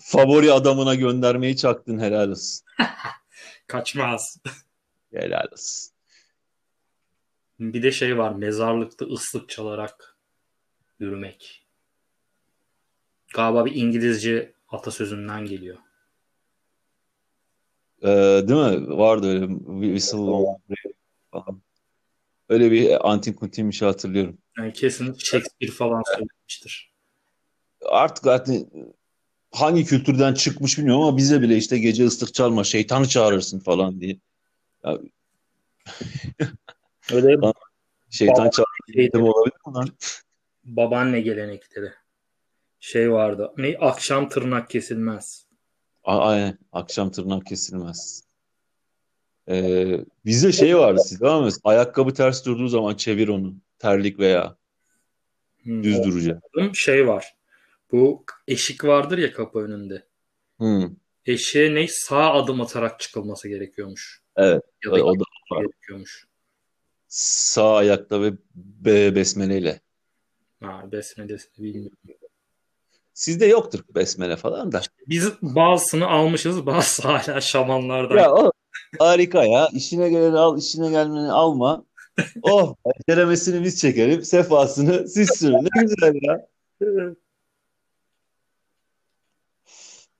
favori 0.00 0.52
adamına 0.52 0.94
göndermeyi 0.94 1.56
çaktın 1.56 1.98
helal 1.98 2.30
olsun. 2.30 2.66
Kaçmaz. 3.66 4.38
Helal 5.12 5.46
olsun. 5.52 5.94
Bir 7.60 7.82
de 7.82 7.92
şey 7.92 8.18
var 8.18 8.32
mezarlıkta 8.32 9.04
ıslık 9.04 9.48
çalarak 9.48 10.16
yürümek. 10.98 11.66
Galiba 13.34 13.64
bir 13.64 13.74
İngilizce 13.74 14.54
atasözünden 14.68 15.44
geliyor. 15.44 15.78
Ee, 18.02 18.08
değil 18.48 18.78
mi? 18.78 18.98
Vardı 18.98 19.26
öyle 19.26 19.48
bir 19.48 19.86
whistle 19.94 20.18
falan. 21.32 21.62
Öyle 22.48 22.70
bir 22.70 23.10
antin 23.10 23.32
kuntin 23.32 23.68
bir 23.68 23.74
şey 23.74 23.88
hatırlıyorum. 23.88 24.38
Yani 24.64 24.72
kesin 24.72 25.14
Shakespeare 25.14 25.72
falan 25.72 26.02
söylemiştir. 26.06 26.94
Artık 27.86 28.24
zaten 28.24 28.70
hangi 29.52 29.84
kültürden 29.84 30.34
çıkmış 30.34 30.78
bilmiyorum 30.78 31.02
ama 31.02 31.16
bize 31.16 31.42
bile 31.42 31.56
işte 31.56 31.78
gece 31.78 32.06
ıslık 32.06 32.34
çalma 32.34 32.64
şeytanı 32.64 33.08
çağırırsın 33.08 33.60
falan 33.60 34.00
diye. 34.00 34.18
Ya, 34.84 34.98
Öyle 37.12 37.52
şeytan 38.10 38.50
çağırırsın 38.50 39.20
olabilir 39.20 39.56
mi 39.66 39.74
lan? 39.74 39.88
babaanne 40.64 41.20
gelenekleri. 41.20 41.92
Şey 42.80 43.12
vardı. 43.12 43.52
Ne 43.56 43.76
akşam 43.80 44.28
tırnak 44.28 44.70
kesilmez. 44.70 45.46
Aynen. 46.04 46.58
Akşam 46.72 47.10
tırnak 47.10 47.46
kesilmez. 47.46 48.24
Ee, 49.48 50.00
bizde 50.24 50.52
şey 50.52 50.78
vardı 50.78 51.00
sizde 51.06 51.28
ama 51.28 51.42
mesela 51.42 51.60
ayakkabı 51.64 52.14
ters 52.14 52.46
durduğu 52.46 52.68
zaman 52.68 52.94
çevir 52.94 53.28
onu. 53.28 53.54
Terlik 53.78 54.18
veya 54.18 54.56
Hmm, 55.62 55.82
düz 55.82 56.04
duracak. 56.04 56.42
şey 56.74 57.08
var. 57.08 57.34
Bu 57.92 58.24
eşik 58.48 58.84
vardır 58.84 59.18
ya 59.18 59.32
kapı 59.32 59.58
önünde. 59.58 60.06
Hmm. 60.58 60.90
Eşeğe 61.26 61.74
ne 61.74 61.86
sağ 61.88 62.32
adım 62.32 62.60
atarak 62.60 63.00
çıkılması 63.00 63.48
gerekiyormuş. 63.48 64.22
Evet. 64.36 64.62
Ya 64.84 64.90
da 64.92 65.04
O 65.04 65.14
da 65.18 65.24
var. 65.52 65.62
gerekiyormuş. 65.62 66.26
Sağ 67.08 67.74
ayakta 67.76 68.22
ve 68.22 68.32
be 68.54 69.14
besmeleyle. 69.14 69.80
Ha, 70.62 70.82
besmelesini 70.92 71.64
bilmiyorum. 71.64 71.98
Sizde 73.14 73.46
yoktur 73.46 73.80
besmele 73.94 74.36
falan 74.36 74.72
da. 74.72 74.82
Biz 75.08 75.32
bazısını 75.42 76.06
almışız, 76.06 76.66
bazısı 76.66 77.02
hala 77.08 77.40
şamanlardan. 77.40 78.16
Ya 78.16 78.32
o 78.32 78.52
harika 78.98 79.44
ya. 79.44 79.68
İşine 79.72 80.08
geleni 80.08 80.38
al, 80.38 80.58
işine 80.58 80.90
gelmeni 80.90 81.32
alma. 81.32 81.84
Oh, 82.42 82.74
ceremesini 83.08 83.64
biz 83.64 83.80
çekelim, 83.80 84.22
sefasını 84.22 85.08
siz 85.08 85.30
sürün. 85.30 85.68
Ne 85.74 85.82
güzel 85.82 86.14
ya. 86.22 86.46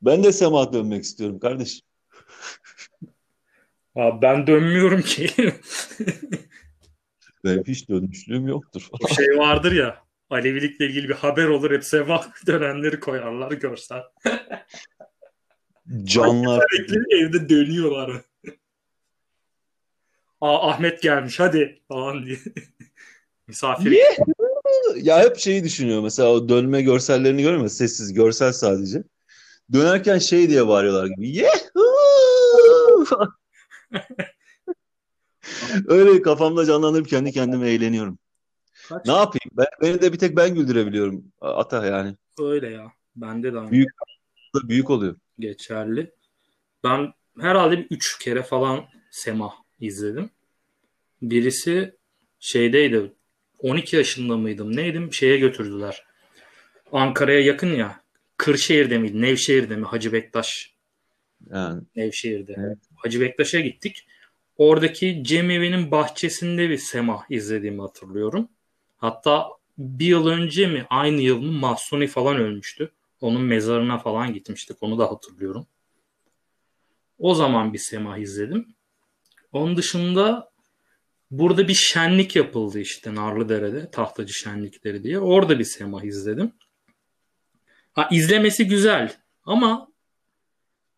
Ben 0.02 0.24
de 0.24 0.32
sema 0.32 0.72
dönmek 0.72 1.04
istiyorum 1.04 1.38
kardeşim. 1.38 1.86
Aa, 3.94 4.22
ben 4.22 4.46
dönmüyorum 4.46 5.02
ki. 5.02 5.30
Benim 7.44 7.64
hiç 7.64 7.88
dönmüşlüğüm 7.88 8.46
yoktur. 8.46 8.88
O 8.92 9.08
şey 9.08 9.38
vardır 9.38 9.72
ya. 9.72 10.04
Alevilikle 10.30 10.86
ilgili 10.86 11.08
bir 11.08 11.14
haber 11.14 11.44
olur. 11.44 11.70
Hep 11.70 11.84
sevah 11.84 12.46
dönenleri 12.46 13.00
koyarlar 13.00 13.52
görsel. 13.52 14.02
Canlar. 16.04 16.64
Evde 17.10 17.48
dönüyorlar. 17.48 18.22
Aa 20.40 20.68
Ahmet 20.70 21.02
gelmiş 21.02 21.40
hadi 21.40 21.82
falan 21.88 22.26
diye. 22.26 22.38
Misafir. 23.46 23.98
Ya 24.96 25.20
hep 25.20 25.36
şeyi 25.38 25.64
düşünüyor 25.64 26.02
mesela 26.02 26.28
o 26.32 26.48
dönme 26.48 26.82
görsellerini 26.82 27.42
görüyor 27.42 27.60
musun? 27.62 27.76
Sessiz 27.76 28.12
görsel 28.14 28.52
sadece. 28.52 29.02
Dönerken 29.72 30.18
şey 30.18 30.48
diye 30.48 30.68
bağırıyorlar 30.68 31.06
gibi. 31.06 31.28
Yehuu! 31.28 33.06
Öyle 35.86 36.22
kafamda 36.22 36.64
canlandırıp 36.66 37.08
kendi 37.08 37.32
kendime 37.32 37.70
eğleniyorum. 37.70 38.18
Kaç? 38.88 39.06
Ne 39.06 39.12
yapayım? 39.12 39.50
Ben, 39.52 39.66
beni 39.82 40.02
de 40.02 40.12
bir 40.12 40.18
tek 40.18 40.36
ben 40.36 40.54
güldürebiliyorum. 40.54 41.24
Ata 41.40 41.86
yani. 41.86 42.16
Öyle 42.38 42.70
ya. 42.70 42.92
Bende 43.16 43.52
de 43.52 43.58
aynı 43.58 43.70
Büyük 43.70 43.90
büyük 44.54 44.90
oluyor. 44.90 45.16
geçerli. 45.38 46.14
Ben 46.84 47.12
herhalde 47.40 47.78
bir 47.78 47.86
üç 47.90 48.18
kere 48.18 48.42
falan 48.42 48.84
Semah 49.10 49.52
izledim. 49.86 50.30
Birisi 51.22 51.96
şeydeydi. 52.40 53.12
12 53.58 53.96
yaşında 53.96 54.36
mıydım? 54.36 54.76
Neydim? 54.76 55.12
Şeye 55.12 55.36
götürdüler. 55.36 56.04
Ankara'ya 56.92 57.40
yakın 57.40 57.74
ya. 57.74 58.00
Kırşehir'de 58.36 58.98
miydi? 58.98 59.22
Nevşehir'de 59.22 59.76
mi? 59.76 59.84
Hacı 59.84 60.12
Bektaş. 60.12 60.74
Yani 61.50 61.82
Nevşehir'de. 61.96 62.54
Evet. 62.58 62.78
Hacı 62.96 63.20
Bektaş'a 63.20 63.60
gittik. 63.60 64.06
Oradaki 64.56 65.24
cemevi'nin 65.24 65.90
bahçesinde 65.90 66.70
bir 66.70 66.78
semah 66.78 67.30
izlediğimi 67.30 67.80
hatırlıyorum. 67.80 68.48
Hatta 68.96 69.48
bir 69.78 70.06
yıl 70.06 70.26
önce 70.26 70.66
mi 70.66 70.86
aynı 70.90 71.20
yıl 71.20 71.40
mı 71.40 71.52
Mahsuni 71.52 72.06
falan 72.06 72.36
ölmüştü. 72.36 72.90
Onun 73.20 73.42
mezarına 73.42 73.98
falan 73.98 74.34
gitmiştik. 74.34 74.76
Onu 74.80 74.98
da 74.98 75.10
hatırlıyorum. 75.10 75.66
O 77.18 77.34
zaman 77.34 77.72
bir 77.72 77.78
semah 77.78 78.18
izledim. 78.18 78.73
Onun 79.54 79.76
dışında 79.76 80.50
burada 81.30 81.68
bir 81.68 81.74
şenlik 81.74 82.36
yapıldı 82.36 82.80
işte 82.80 83.14
Narlıdere'de. 83.14 83.90
Tahtacı 83.90 84.34
şenlikleri 84.34 85.04
diye. 85.04 85.18
Orada 85.18 85.58
bir 85.58 85.64
semah 85.64 86.02
izledim. 86.02 86.52
Ha, 87.92 88.08
izlemesi 88.12 88.66
güzel 88.68 89.16
ama 89.44 89.88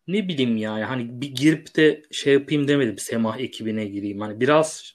ne 0.07 0.27
bileyim 0.27 0.57
ya 0.57 0.89
hani 0.89 1.21
bir 1.21 1.35
girip 1.35 1.75
de 1.75 2.01
şey 2.11 2.33
yapayım 2.33 2.67
demedim 2.67 2.97
Semah 2.97 3.39
ekibine 3.39 3.85
gireyim. 3.85 4.19
Hani 4.21 4.39
biraz 4.39 4.93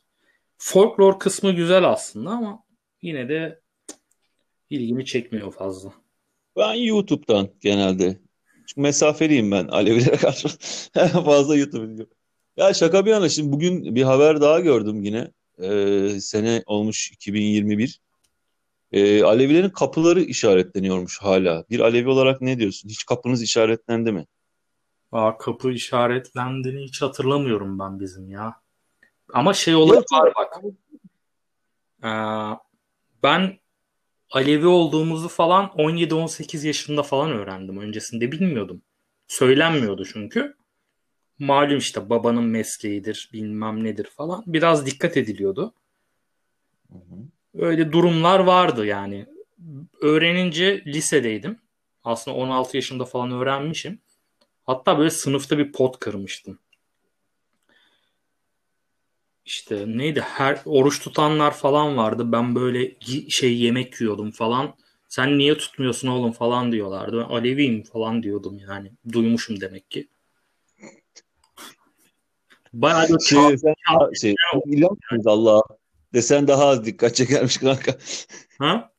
folklor 0.58 1.18
kısmı 1.18 1.52
güzel 1.52 1.84
aslında 1.84 2.30
ama 2.30 2.64
yine 3.02 3.28
de 3.28 3.60
ilgimi 4.70 5.04
çekmiyor 5.04 5.52
fazla. 5.52 5.92
ben 6.56 6.74
YouTube'dan 6.74 7.50
genelde. 7.60 8.18
Çünkü 8.66 8.80
mesafeliyim 8.80 9.50
ben 9.50 9.68
Alevilere 9.68 10.16
karşı. 10.16 10.48
Fazla 11.24 11.56
YouTube 11.56 11.84
izliyorum. 11.84 12.21
Ya 12.56 12.74
şaka 12.74 13.06
bir 13.06 13.10
yana 13.10 13.28
şimdi 13.28 13.52
bugün 13.52 13.94
bir 13.94 14.02
haber 14.02 14.40
daha 14.40 14.60
gördüm 14.60 15.02
yine. 15.02 15.30
Ee, 15.58 16.20
sene 16.20 16.62
olmuş 16.66 17.10
2021. 17.10 18.00
Ee, 18.92 19.22
Alevilerin 19.22 19.70
kapıları 19.70 20.20
işaretleniyormuş 20.20 21.18
hala. 21.22 21.64
Bir 21.70 21.80
Alevi 21.80 22.08
olarak 22.08 22.40
ne 22.40 22.58
diyorsun? 22.58 22.88
Hiç 22.88 23.06
kapınız 23.06 23.42
işaretlendi 23.42 24.12
mi? 24.12 24.26
Aa, 25.12 25.38
kapı 25.38 25.72
işaretlendiğini 25.72 26.84
hiç 26.84 27.02
hatırlamıyorum 27.02 27.78
ben 27.78 28.00
bizim 28.00 28.30
ya. 28.30 28.54
Ama 29.32 29.54
şey 29.54 29.74
olayı 29.74 30.02
var 30.12 30.32
bak. 30.36 30.56
Ee, 32.04 32.08
ben 33.22 33.58
Alevi 34.30 34.66
olduğumuzu 34.66 35.28
falan 35.28 35.64
17-18 35.66 36.66
yaşında 36.66 37.02
falan 37.02 37.30
öğrendim. 37.30 37.78
Öncesinde 37.78 38.32
bilmiyordum. 38.32 38.82
Söylenmiyordu 39.28 40.04
çünkü. 40.04 40.56
Malum 41.38 41.78
işte 41.78 42.10
babanın 42.10 42.44
mesleğidir, 42.44 43.30
bilmem 43.32 43.84
nedir 43.84 44.04
falan. 44.04 44.44
Biraz 44.46 44.86
dikkat 44.86 45.16
ediliyordu. 45.16 45.74
Hı 46.92 46.98
hı. 46.98 47.16
Öyle 47.66 47.92
durumlar 47.92 48.40
vardı 48.40 48.86
yani. 48.86 49.26
Öğrenince 50.00 50.84
lisedeydim. 50.86 51.58
Aslında 52.04 52.36
16 52.36 52.76
yaşında 52.76 53.04
falan 53.04 53.32
öğrenmişim. 53.32 53.98
Hatta 54.64 54.98
böyle 54.98 55.10
sınıfta 55.10 55.58
bir 55.58 55.72
pot 55.72 55.98
kırmıştım. 55.98 56.58
işte 59.44 59.84
neydi 59.86 60.20
her 60.20 60.58
oruç 60.64 61.00
tutanlar 61.00 61.54
falan 61.54 61.96
vardı. 61.96 62.32
Ben 62.32 62.54
böyle 62.54 62.96
şey 63.30 63.58
yemek 63.58 64.00
yiyordum 64.00 64.30
falan. 64.30 64.74
Sen 65.08 65.38
niye 65.38 65.58
tutmuyorsun 65.58 66.08
oğlum 66.08 66.32
falan 66.32 66.72
diyorlardı. 66.72 67.18
Ben 67.18 67.34
Aleviyim 67.34 67.82
falan 67.82 68.22
diyordum 68.22 68.58
yani. 68.68 68.92
Duymuşum 69.12 69.60
demek 69.60 69.90
ki. 69.90 70.08
Bayağı 72.72 73.08
da 73.08 73.18
şey, 73.18 73.58
sen, 73.58 73.74
çağ, 73.88 74.10
şey, 74.20 74.34
ilan 74.66 74.98
Allah 75.26 75.62
desen 76.14 76.48
daha 76.48 76.66
az 76.66 76.84
dikkat 76.84 77.14
çekermiş 77.14 77.58
kanka. 77.58 77.98
Ha? 78.58 78.92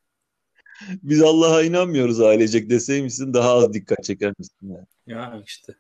Biz 0.90 1.22
Allah'a 1.22 1.64
inanmıyoruz 1.64 2.22
ailecek 2.22 2.70
deseymişsin 2.70 3.34
daha 3.34 3.54
az 3.54 3.74
dikkat 3.74 4.04
çekermişsin. 4.04 4.70
Yani. 4.70 4.86
Ya 5.08 5.42
işte. 5.46 5.74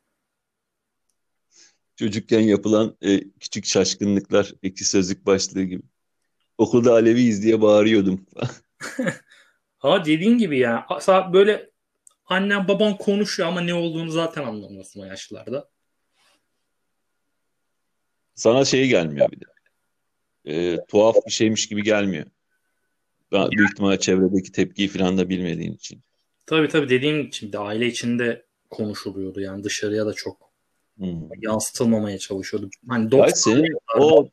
Çocukken 1.95 2.39
yapılan 2.39 2.97
e, 3.01 3.29
küçük 3.29 3.65
şaşkınlıklar 3.65 4.53
iki 4.61 4.85
sözlük 4.85 5.25
başlığı 5.25 5.63
gibi. 5.63 5.83
Okulda 6.57 6.93
Aleviyiz 6.93 7.43
diye 7.43 7.61
bağırıyordum. 7.61 8.25
ha 9.77 10.05
dediğin 10.05 10.37
gibi 10.37 10.59
ya. 10.59 10.87
Böyle 11.33 11.71
annen 12.25 12.67
baban 12.67 12.97
konuşuyor 12.97 13.49
ama 13.49 13.61
ne 13.61 13.73
olduğunu 13.73 14.11
zaten 14.11 14.43
anlamıyorsun 14.43 15.01
o 15.01 15.05
yaşlarda. 15.05 15.72
Sana 18.35 18.65
şey 18.65 18.87
gelmiyor 18.87 19.31
bir 19.31 19.39
de. 19.39 19.45
E, 20.45 20.85
tuhaf 20.87 21.15
bir 21.25 21.31
şeymiş 21.31 21.67
gibi 21.67 21.83
gelmiyor. 21.83 22.25
Ben 23.31 23.51
büyük 23.51 23.71
ihtimalle 23.71 23.99
çevredeki 23.99 24.51
tepkiyi 24.51 24.87
falan 24.87 25.17
da 25.17 25.29
bilmediğin 25.29 25.73
için. 25.73 26.01
Tabii 26.45 26.67
tabii 26.67 26.89
dediğim 26.89 27.27
için 27.27 27.53
de 27.53 27.59
aile 27.59 27.87
içinde 27.87 28.45
konuşuluyordu 28.69 29.41
yani 29.41 29.63
dışarıya 29.63 30.05
da 30.05 30.13
çok 30.13 30.51
hmm. 30.97 31.29
yansıtılmamaya 31.41 32.17
çalışıyordu. 32.17 32.69
Hani 32.89 33.11
Belki 33.11 33.39
senin 33.39 33.77
o 33.99 34.29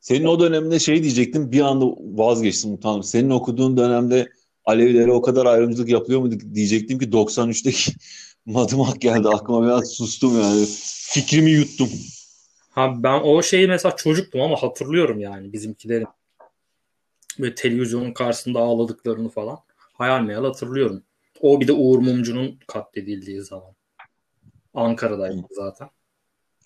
senin 0.00 0.24
o 0.24 0.40
dönemde 0.40 0.78
şey 0.78 1.02
diyecektim 1.02 1.52
bir 1.52 1.60
anda 1.60 1.86
vazgeçtim 1.98 2.72
utandım. 2.72 3.02
Senin 3.02 3.30
okuduğun 3.30 3.76
dönemde 3.76 4.28
Alevilere 4.64 5.12
o 5.12 5.22
kadar 5.22 5.46
ayrımcılık 5.46 5.88
yapıyor 5.88 6.20
mu 6.20 6.30
diyecektim 6.54 6.98
ki 6.98 7.06
93'teki 7.06 7.92
madımak 8.46 9.00
geldi 9.00 9.28
aklıma 9.28 9.66
biraz 9.66 9.90
sustum 9.92 10.40
yani. 10.40 10.66
Fikrimi 11.12 11.50
yuttum. 11.50 11.88
Ha 12.70 12.94
ben 12.96 13.20
o 13.20 13.42
şeyi 13.42 13.68
mesela 13.68 13.96
çocuktum 13.96 14.40
ama 14.40 14.62
hatırlıyorum 14.62 15.20
yani 15.20 15.52
bizimkilerin 15.52 16.08
ve 17.40 17.54
televizyonun 17.54 18.12
karşısında 18.12 18.58
ağladıklarını 18.58 19.28
falan 19.28 19.58
hayal 19.92 20.20
meyal 20.20 20.44
hatırlıyorum. 20.44 21.02
O 21.40 21.60
bir 21.60 21.68
de 21.68 21.72
Uğur 21.72 21.98
Mumcu'nun 21.98 22.58
katledildiği 22.66 23.42
zaman. 23.42 23.72
Ankara'daydı 24.74 25.46
zaten. 25.50 25.90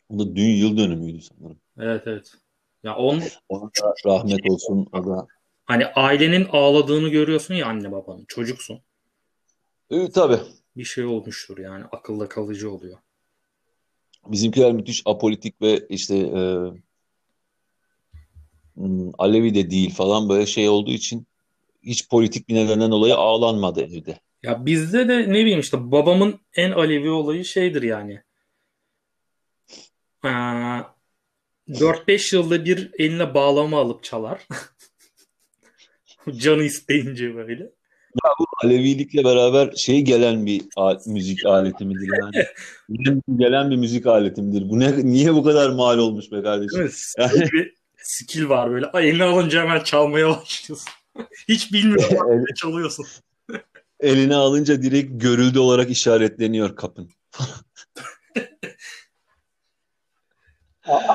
O 0.09 0.19
da 0.19 0.37
dün 0.37 0.51
yıl 0.51 0.77
dönümüydü 0.77 1.21
sanırım. 1.21 1.59
Evet 1.79 2.03
evet. 2.07 2.33
Ya 2.83 2.97
on 2.97 3.23
Ona 3.49 3.65
da 3.65 3.95
rahmet 4.07 4.51
olsun. 4.51 4.89
O 4.93 5.07
da... 5.07 5.27
Hani 5.65 5.87
ailenin 5.87 6.49
ağladığını 6.53 7.09
görüyorsun 7.09 7.55
ya 7.55 7.67
anne 7.67 7.93
babanın. 7.93 8.25
Çocuksun. 8.29 8.81
Evet 9.91 10.15
tabii. 10.15 10.39
Bir 10.77 10.85
şey 10.85 11.05
olmuştur 11.05 11.59
yani. 11.59 11.85
Akılda 11.93 12.29
kalıcı 12.29 12.71
oluyor. 12.71 12.99
Bizimkiler 14.27 14.73
müthiş 14.73 15.03
apolitik 15.07 15.63
ve 15.63 15.87
işte 15.89 16.17
e, 16.17 16.41
hmm, 18.75 19.11
Alevi 19.19 19.55
de 19.55 19.71
değil 19.71 19.95
falan 19.95 20.29
böyle 20.29 20.47
şey 20.47 20.69
olduğu 20.69 20.91
için 20.91 21.27
hiç 21.83 22.09
politik 22.09 22.49
bir 22.49 22.55
nedenden 22.55 22.91
dolayı 22.91 23.15
ağlanmadı 23.15 23.81
evde. 23.81 24.19
Ya 24.43 24.67
bizde 24.67 25.09
de 25.09 25.19
ne 25.19 25.35
bileyim 25.35 25.61
işte 25.61 25.93
babamın 25.93 26.41
en 26.55 26.71
Alevi 26.71 27.11
olayı 27.11 27.45
şeydir 27.45 27.83
yani. 27.83 28.23
Ee, 30.25 30.29
4-5 31.69 32.37
yılda 32.37 32.65
bir 32.65 32.91
eline 32.99 33.35
bağlama 33.35 33.81
alıp 33.81 34.03
çalar. 34.03 34.47
Canı 36.37 36.63
isteyince 36.63 37.35
böyle. 37.35 37.71
Ya 38.25 38.31
bu 38.39 38.47
Alevilikle 38.65 39.25
beraber 39.25 39.73
şey 39.73 40.03
gelen 40.03 40.47
bir 40.47 40.63
müzik 41.07 41.47
aleti 41.47 41.85
midir 41.85 42.09
yani? 42.21 42.47
gelen 43.37 43.71
bir 43.71 43.77
müzik 43.77 44.07
aleti 44.07 44.43
midir? 44.43 44.71
Bu 44.71 44.81
ne, 44.81 45.07
niye 45.07 45.35
bu 45.35 45.45
kadar 45.45 45.71
mal 45.71 45.99
olmuş 45.99 46.33
be 46.33 46.43
kardeşim? 46.43 46.81
Evet, 46.81 47.15
yani... 47.19 47.53
bir 47.53 47.75
skill 47.97 48.49
var 48.49 48.71
böyle. 48.71 48.87
Eline 48.95 49.25
alınca 49.25 49.63
hemen 49.63 49.81
çalmaya 49.85 50.29
başlıyorsun. 50.29 50.89
Hiç 51.49 51.73
bilmiyorum 51.73 52.45
çalıyorsun. 52.57 53.07
Eline 54.01 54.35
alınca 54.35 54.83
direkt 54.83 55.23
görüldü 55.23 55.59
olarak 55.59 55.91
işaretleniyor 55.91 56.77
kapın. 56.77 57.11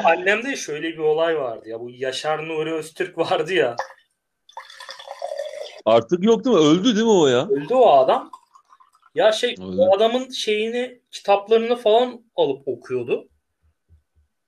Annemde 0.04 0.56
şöyle 0.56 0.94
bir 0.94 0.98
olay 0.98 1.38
vardı 1.38 1.70
ya. 1.70 1.80
Bu 1.80 1.90
Yaşar 1.92 2.48
Nuri 2.48 2.74
Öztürk 2.74 3.18
vardı 3.18 3.54
ya. 3.54 3.76
Artık 5.90 6.24
yok 6.24 6.46
değil 6.46 6.56
mi? 6.56 6.62
Öldü 6.62 6.96
değil 6.96 7.06
mi 7.06 7.12
o 7.12 7.28
ya? 7.28 7.48
Öldü 7.48 7.74
o 7.74 7.90
adam. 7.90 8.32
Ya 9.16 9.32
şey 9.32 9.50
Öyle. 9.50 9.82
o 9.82 9.96
adamın 9.96 10.30
şeyini 10.30 11.02
kitaplarını 11.12 11.76
falan 11.76 12.22
alıp 12.36 12.68
okuyordu. 12.68 13.28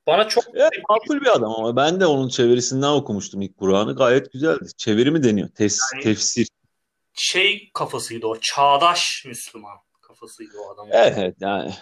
Bana 0.06 0.28
çok 0.28 0.44
evet, 0.54 0.70
makul 0.88 1.20
bir 1.20 1.36
adam 1.36 1.52
ama 1.52 1.76
ben 1.76 2.00
de 2.00 2.06
onun 2.06 2.28
çevirisinden 2.28 2.92
okumuştum 2.92 3.42
ilk 3.42 3.56
Kur'an'ı. 3.56 3.96
Gayet 3.96 4.32
güzeldi. 4.32 4.64
Çeviri 4.76 5.10
mi 5.10 5.22
deniyor? 5.22 5.48
Tes, 5.48 5.78
yani, 5.94 6.02
tefsir. 6.02 6.48
Şey 7.14 7.70
kafasıydı 7.74 8.26
o. 8.26 8.40
Çağdaş 8.40 9.24
Müslüman 9.26 9.76
kafasıydı 10.00 10.52
o 10.58 10.74
adam. 10.74 10.88
Evet 10.90 11.36
yani. 11.40 11.72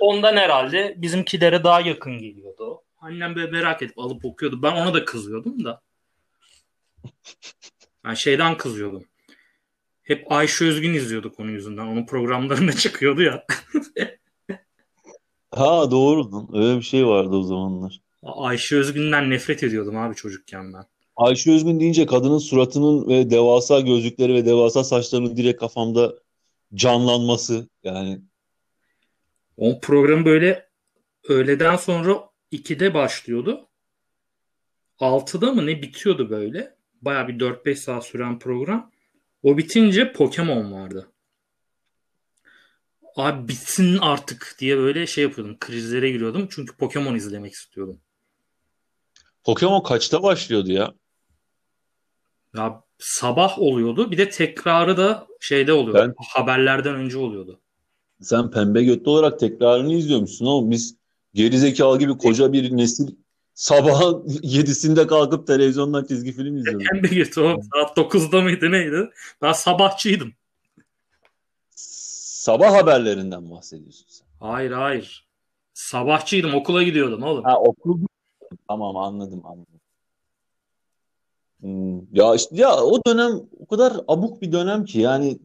Ondan 0.00 0.36
herhalde 0.36 0.94
bizimkilere 0.96 1.64
daha 1.64 1.80
yakın 1.80 2.18
geliyordu. 2.18 2.82
Annem 3.00 3.34
böyle 3.34 3.50
merak 3.50 3.82
edip 3.82 3.98
alıp 3.98 4.24
okuyordu. 4.24 4.62
Ben 4.62 4.72
ona 4.72 4.94
da 4.94 5.04
kızıyordum 5.04 5.64
da. 5.64 5.80
Ben 8.04 8.14
şeyden 8.14 8.56
kızıyordum. 8.56 9.04
Hep 10.02 10.32
Ayşe 10.32 10.64
Özgün 10.64 10.94
izliyorduk 10.94 11.40
onun 11.40 11.50
yüzünden. 11.50 11.86
Onun 11.86 12.06
programlarında 12.06 12.72
çıkıyordu 12.76 13.22
ya. 13.22 13.46
ha 15.50 15.90
doğru. 15.90 16.48
Öyle 16.52 16.76
bir 16.78 16.82
şey 16.82 17.06
vardı 17.06 17.36
o 17.36 17.42
zamanlar. 17.42 18.00
Ayşe 18.22 18.76
Özgün'den 18.76 19.30
nefret 19.30 19.62
ediyordum 19.62 19.96
abi 19.96 20.14
çocukken 20.14 20.72
ben. 20.72 20.84
Ayşe 21.16 21.52
Özgün 21.52 21.80
deyince 21.80 22.06
kadının 22.06 22.38
suratının 22.38 23.08
ve 23.08 23.30
devasa 23.30 23.80
gözlükleri 23.80 24.34
ve 24.34 24.46
devasa 24.46 24.84
saçlarının 24.84 25.36
direkt 25.36 25.60
kafamda 25.60 26.14
canlanması 26.74 27.68
yani. 27.84 28.20
O 29.56 29.80
program 29.80 30.24
böyle 30.24 30.68
öğleden 31.28 31.76
sonra 31.76 32.30
2'de 32.52 32.94
başlıyordu. 32.94 33.68
6'da 35.00 35.52
mı 35.52 35.66
ne 35.66 35.82
bitiyordu 35.82 36.30
böyle. 36.30 36.79
Baya 37.02 37.28
bir 37.28 37.38
4-5 37.38 37.76
saat 37.76 38.06
süren 38.06 38.38
program. 38.38 38.90
O 39.42 39.58
bitince 39.58 40.12
Pokemon 40.12 40.72
vardı. 40.72 41.12
Abi 43.16 43.48
bitsin 43.48 43.98
artık 43.98 44.56
diye 44.58 44.76
böyle 44.76 45.06
şey 45.06 45.24
yapıyordum. 45.24 45.56
Krizlere 45.60 46.10
giriyordum. 46.10 46.48
Çünkü 46.50 46.76
Pokemon 46.76 47.14
izlemek 47.14 47.52
istiyordum. 47.52 48.00
Pokemon 49.44 49.82
kaçta 49.82 50.22
başlıyordu 50.22 50.72
ya? 50.72 50.94
Ya 52.56 52.82
sabah 52.98 53.58
oluyordu. 53.58 54.10
Bir 54.10 54.18
de 54.18 54.30
tekrarı 54.30 54.96
da 54.96 55.26
şeyde 55.40 55.72
oluyordu. 55.72 55.98
Ben... 55.98 56.14
Haberlerden 56.28 56.94
önce 56.94 57.18
oluyordu. 57.18 57.60
Sen 58.20 58.50
pembe 58.50 58.84
götlü 58.84 59.10
olarak 59.10 59.40
tekrarını 59.40 59.92
izliyormuşsun 59.94 60.46
ama 60.46 60.70
biz 60.70 60.96
gerizekalı 61.34 61.98
gibi 61.98 62.18
koca 62.18 62.52
bir 62.52 62.76
nesil 62.76 63.08
sabahın 63.60 64.24
yedisinde 64.42 65.06
kalkıp 65.06 65.46
televizyondan 65.46 66.04
çizgi 66.04 66.32
film 66.32 66.56
izliyordum. 66.56 66.86
Pembe 66.92 67.08
götlü 67.08 67.42
o 67.42 67.60
saat 67.74 67.96
dokuzda 67.96 68.40
mıydı 68.40 68.72
neydi? 68.72 69.10
Ben 69.42 69.52
sabahçıydım. 69.52 70.32
Sabah 71.76 72.74
haberlerinden 72.74 73.50
bahsediyorsun 73.50 74.06
sen. 74.08 74.26
Hayır 74.40 74.70
hayır. 74.70 75.26
Sabahçıydım 75.74 76.54
okula 76.54 76.82
gidiyordum 76.82 77.22
oğlum. 77.22 77.44
Ha 77.44 77.60
okul 77.60 78.00
Tamam 78.68 78.96
anladım 78.96 79.42
anladım. 79.46 79.80
Hmm, 81.60 82.14
ya 82.16 82.34
işte 82.34 82.56
ya 82.56 82.84
o 82.84 83.04
dönem 83.06 83.40
o 83.60 83.66
kadar 83.66 83.92
abuk 84.08 84.42
bir 84.42 84.52
dönem 84.52 84.84
ki 84.84 85.00
yani 85.00 85.38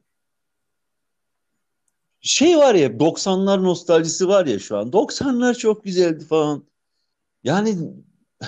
şey 2.22 2.58
var 2.58 2.76
ya 2.76 2.88
90'lar 3.00 3.64
nostaljisi 3.64 4.28
var 4.28 4.46
ya 4.46 4.60
şu 4.60 4.78
an. 4.78 4.90
90'lar 4.90 5.58
çok 5.58 5.84
güzeldi 5.84 6.26
falan. 6.26 6.64
Yani 7.46 7.78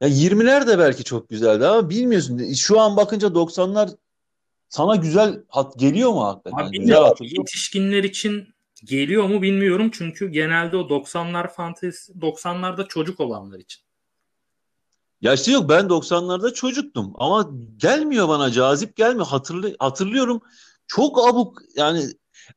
ya 0.00 0.08
20'ler 0.08 0.66
de 0.66 0.78
belki 0.78 1.04
çok 1.04 1.28
güzeldi 1.28 1.66
ama 1.66 1.90
bilmiyorsun. 1.90 2.52
Şu 2.54 2.80
an 2.80 2.96
bakınca 2.96 3.28
90'lar 3.28 3.96
sana 4.68 4.96
güzel 4.96 5.42
hat 5.48 5.78
geliyor 5.78 6.10
mu 6.10 6.24
hakikaten? 6.24 6.66
Abi, 6.66 6.78
güzel 6.78 7.12
yetişkinler 7.20 8.04
için 8.04 8.48
geliyor 8.84 9.24
mu 9.24 9.42
bilmiyorum 9.42 9.90
çünkü 9.94 10.28
genelde 10.28 10.76
o 10.76 10.80
90'lar 10.80 11.54
fantezi 11.54 12.12
90'larda 12.12 12.88
çocuk 12.88 13.20
olanlar 13.20 13.58
için. 13.58 13.82
Ya 15.20 15.34
işte 15.34 15.52
yok 15.52 15.68
ben 15.68 15.84
90'larda 15.84 16.54
çocuktum 16.54 17.12
ama 17.14 17.50
gelmiyor 17.76 18.28
bana 18.28 18.50
cazip 18.50 18.96
gelmiyor. 18.96 19.26
Hatırlı, 19.26 19.76
hatırlıyorum 19.78 20.40
çok 20.86 21.28
abuk 21.28 21.62
yani 21.76 22.04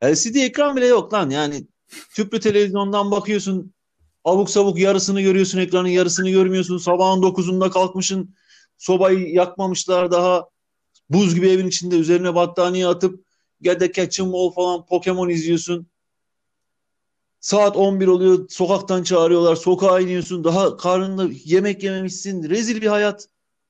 LCD 0.04 0.36
ekran 0.36 0.76
bile 0.76 0.86
yok 0.86 1.14
lan 1.14 1.30
yani 1.30 1.68
tüplü 2.16 2.40
televizyondan 2.40 3.12
bakıyorsun 3.12 3.74
abuk 4.26 4.50
sabuk 4.50 4.80
yarısını 4.80 5.22
görüyorsun 5.22 5.60
ekranın 5.60 5.88
yarısını 5.88 6.30
görmüyorsun. 6.30 6.78
Sabahın 6.78 7.22
9'unda 7.22 7.70
kalkmışsın 7.70 8.36
sobayı 8.78 9.30
yakmamışlar 9.34 10.12
daha 10.12 10.50
buz 11.10 11.36
gibi 11.36 11.50
evin 11.50 11.68
içinde 11.68 11.96
üzerine 11.96 12.36
battaniye 12.36 12.88
atıp 12.88 13.26
Gede 13.62 13.92
Catch'em 13.92 14.36
All 14.36 14.52
falan 14.52 14.86
Pokemon 14.86 15.30
izliyorsun. 15.30 15.88
Saat 17.40 17.78
11 17.78 18.08
oluyor 18.08 18.50
sokaktan 18.50 19.04
çağırıyorlar 19.04 19.56
sokağa 19.56 20.00
iniyorsun 20.00 20.44
daha 20.44 20.78
karnında 20.78 21.34
yemek 21.46 21.84
yememişsin 21.84 22.50
rezil 22.50 22.82
bir 22.82 22.88
hayat. 22.88 23.28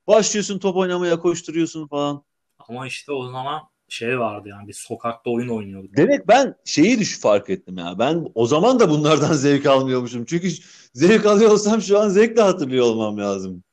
Başlıyorsun 0.07 0.59
top 0.59 0.75
oynamaya 0.75 1.19
koşturuyorsun 1.19 1.87
falan. 1.87 2.23
Ama 2.59 2.87
işte 2.87 3.11
o 3.11 3.25
zaman 3.25 3.61
şey 3.91 4.19
vardı 4.19 4.49
yani 4.49 4.67
biz 4.67 4.77
sokakta 4.77 5.29
oyun 5.29 5.49
oynuyorduk. 5.49 5.97
Demek 5.97 6.27
ben 6.27 6.55
şeyi 6.65 6.99
düş 6.99 7.19
fark 7.19 7.49
ettim 7.49 7.77
ya. 7.77 7.99
Ben 7.99 8.27
o 8.35 8.45
zaman 8.45 8.79
da 8.79 8.89
bunlardan 8.89 9.33
zevk 9.33 9.65
almıyormuşum. 9.65 10.25
Çünkü 10.25 10.49
zevk 10.93 11.25
alıyor 11.25 11.51
olsam 11.51 11.81
şu 11.81 11.99
an 11.99 12.09
zevkle 12.09 12.41
hatırlıyor 12.41 12.85
olmam 12.85 13.17
lazım. 13.17 13.63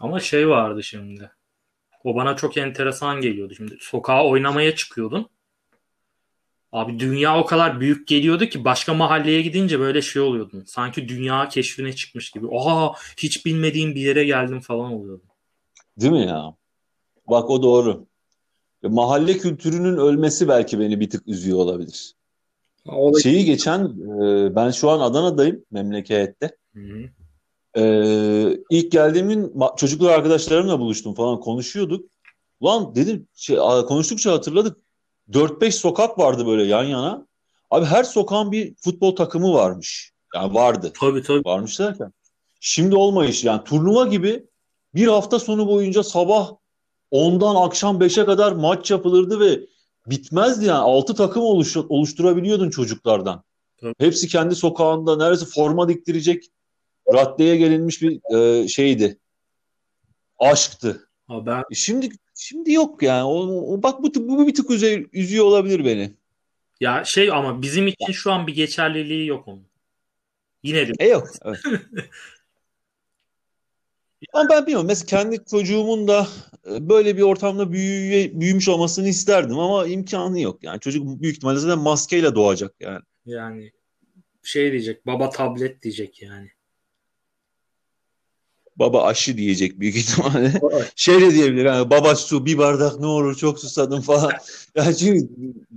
Ama 0.00 0.20
şey 0.20 0.48
vardı 0.48 0.82
şimdi. 0.82 1.30
O 2.04 2.14
bana 2.14 2.36
çok 2.36 2.56
enteresan 2.56 3.20
geliyordu. 3.20 3.54
Şimdi 3.54 3.76
sokağa 3.80 4.26
oynamaya 4.26 4.74
çıkıyordun. 4.74 5.28
Abi 6.72 6.98
dünya 6.98 7.38
o 7.38 7.44
kadar 7.44 7.80
büyük 7.80 8.08
geliyordu 8.08 8.46
ki 8.46 8.64
başka 8.64 8.94
mahalleye 8.94 9.42
gidince 9.42 9.80
böyle 9.80 10.02
şey 10.02 10.22
oluyordun. 10.22 10.64
Sanki 10.66 11.08
dünya 11.08 11.48
keşfine 11.48 11.92
çıkmış 11.92 12.30
gibi. 12.30 12.46
Oha 12.46 12.92
hiç 13.16 13.46
bilmediğim 13.46 13.94
bir 13.94 14.00
yere 14.00 14.24
geldim 14.24 14.60
falan 14.60 14.92
oluyordu. 14.92 15.24
Değil 15.96 16.12
mi 16.12 16.26
ya? 16.26 16.54
Bak 17.28 17.50
o 17.50 17.62
doğru. 17.62 18.09
Mahalle 18.82 19.38
kültürünün 19.38 19.96
ölmesi 19.96 20.48
belki 20.48 20.80
beni 20.80 21.00
bir 21.00 21.10
tık 21.10 21.28
üzüyor 21.28 21.58
olabilir. 21.58 22.14
O 22.88 23.14
da... 23.14 23.20
Şeyi 23.20 23.44
geçen 23.44 23.84
e, 23.84 24.54
ben 24.54 24.70
şu 24.70 24.90
an 24.90 25.00
Adana'dayım 25.00 25.64
memlekette. 25.70 26.56
Hı 26.74 26.80
hı. 26.80 27.08
Ee, 27.76 28.58
ilk 28.70 28.92
geldiğim 28.92 29.28
gün 29.28 29.54
çocuklar 29.76 30.12
arkadaşlarımla 30.12 30.80
buluştum 30.80 31.14
falan 31.14 31.40
konuşuyorduk. 31.40 32.10
Ulan 32.60 32.94
dedim 32.94 33.26
şey, 33.34 33.56
konuştukça 33.88 34.32
hatırladık. 34.32 34.76
4-5 35.32 35.72
sokak 35.72 36.18
vardı 36.18 36.46
böyle 36.46 36.64
yan 36.64 36.84
yana. 36.84 37.26
Abi 37.70 37.86
her 37.86 38.04
sokağın 38.04 38.52
bir 38.52 38.74
futbol 38.74 39.16
takımı 39.16 39.52
varmış. 39.52 40.12
Yani 40.34 40.54
vardı. 40.54 40.92
Tabii 41.00 41.22
tabii. 41.22 41.44
Varmış 41.44 41.78
derken. 41.78 42.12
Şimdi 42.60 42.96
olmayış 42.96 43.44
yani 43.44 43.64
turnuva 43.64 44.06
gibi 44.06 44.44
bir 44.94 45.06
hafta 45.06 45.38
sonu 45.38 45.66
boyunca 45.66 46.02
sabah 46.02 46.50
10'dan 47.12 47.54
akşam 47.68 47.98
5'e 48.00 48.24
kadar 48.24 48.52
maç 48.52 48.90
yapılırdı 48.90 49.40
ve 49.40 49.60
bitmezdi 50.06 50.64
yani. 50.64 50.78
6 50.78 51.14
takım 51.14 51.42
oluş 51.42 51.76
oluşturabiliyordun 51.76 52.70
çocuklardan. 52.70 53.42
Tabii. 53.80 53.94
Hepsi 53.98 54.28
kendi 54.28 54.54
sokağında 54.54 55.16
neredeyse 55.16 55.46
forma 55.46 55.88
diktirecek 55.88 56.44
raddeye 57.14 57.56
gelinmiş 57.56 58.02
bir 58.02 58.34
e, 58.36 58.68
şeydi. 58.68 59.18
Aşktı. 60.38 61.08
Abi 61.28 61.46
ben 61.46 61.58
E 61.70 61.74
Şimdi 61.74 62.08
şimdi 62.34 62.72
yok 62.72 63.02
yani. 63.02 63.24
O, 63.24 63.46
o- 63.74 63.82
bak 63.82 64.02
bu, 64.02 64.14
bu 64.28 64.46
bir 64.46 64.54
tık 64.54 64.70
üze- 64.70 65.08
üzüyor 65.12 65.44
olabilir 65.44 65.84
beni. 65.84 66.12
ya 66.80 67.02
şey 67.04 67.30
ama 67.30 67.62
bizim 67.62 67.86
için 67.86 68.12
şu 68.12 68.32
an 68.32 68.46
bir 68.46 68.54
geçerliliği 68.54 69.26
yok 69.26 69.48
onun. 69.48 69.66
Yine 70.62 70.88
de 70.88 70.92
E 70.98 71.08
yok. 71.08 71.28
Evet. 71.44 71.58
Ama 74.32 74.50
ben 74.50 74.62
bilmiyorum. 74.62 74.86
Mesela 74.86 75.06
kendi 75.06 75.44
çocuğumun 75.50 76.08
da 76.08 76.28
e, 76.70 76.88
böyle 76.88 77.16
bir 77.16 77.22
ortamda 77.22 77.72
büyüye, 77.72 78.40
büyümüş 78.40 78.68
olmasını 78.68 79.08
isterdim 79.08 79.58
ama 79.58 79.86
imkanı 79.86 80.40
yok. 80.40 80.64
Yani 80.64 80.80
çocuk 80.80 81.22
büyük 81.22 81.36
ihtimalle 81.36 81.58
zaten 81.58 81.78
maskeyle 81.78 82.34
doğacak 82.34 82.74
yani. 82.80 83.00
yani 83.26 83.72
şey 84.42 84.72
diyecek 84.72 85.06
baba 85.06 85.30
tablet 85.30 85.82
diyecek 85.82 86.22
yani. 86.22 86.50
Baba 88.76 89.04
aşı 89.04 89.36
diyecek 89.36 89.80
büyük 89.80 89.96
ihtimalle. 89.96 90.52
Şey 90.96 91.20
de 91.20 91.34
diyebilir 91.34 91.64
yani 91.64 91.90
baba 91.90 92.16
su 92.16 92.46
bir 92.46 92.58
bardak 92.58 93.00
ne 93.00 93.06
olur 93.06 93.36
çok 93.36 93.60
susadım 93.60 94.00
falan. 94.00 94.32
Yani 94.74 94.96
çünkü 94.96 95.28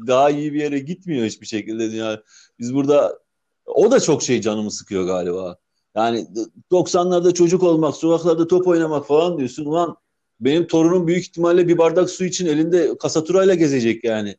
daha 0.08 0.30
iyi 0.30 0.54
bir 0.54 0.60
yere 0.62 0.80
gitmiyor 0.80 1.26
hiçbir 1.26 1.46
şekilde. 1.46 1.84
Yani 1.84 2.20
biz 2.60 2.74
burada 2.74 3.20
o 3.66 3.92
da 3.92 4.00
çok 4.00 4.24
şey 4.24 4.42
canımı 4.42 4.72
sıkıyor 4.72 5.06
galiba. 5.06 5.58
Yani 5.96 6.28
90'larda 6.72 7.34
çocuk 7.34 7.64
olmak, 7.64 7.96
sokaklarda 7.96 8.48
top 8.48 8.68
oynamak 8.68 9.08
falan 9.08 9.38
diyorsun. 9.38 9.66
Ulan 9.66 9.96
benim 10.40 10.68
torunum 10.68 11.08
büyük 11.08 11.24
ihtimalle 11.24 11.68
bir 11.68 11.78
bardak 11.78 12.10
su 12.10 12.26
için 12.26 12.46
elinde 12.46 12.98
kasaturayla 12.98 13.56
gezecek 13.56 14.04
yani. 14.04 14.36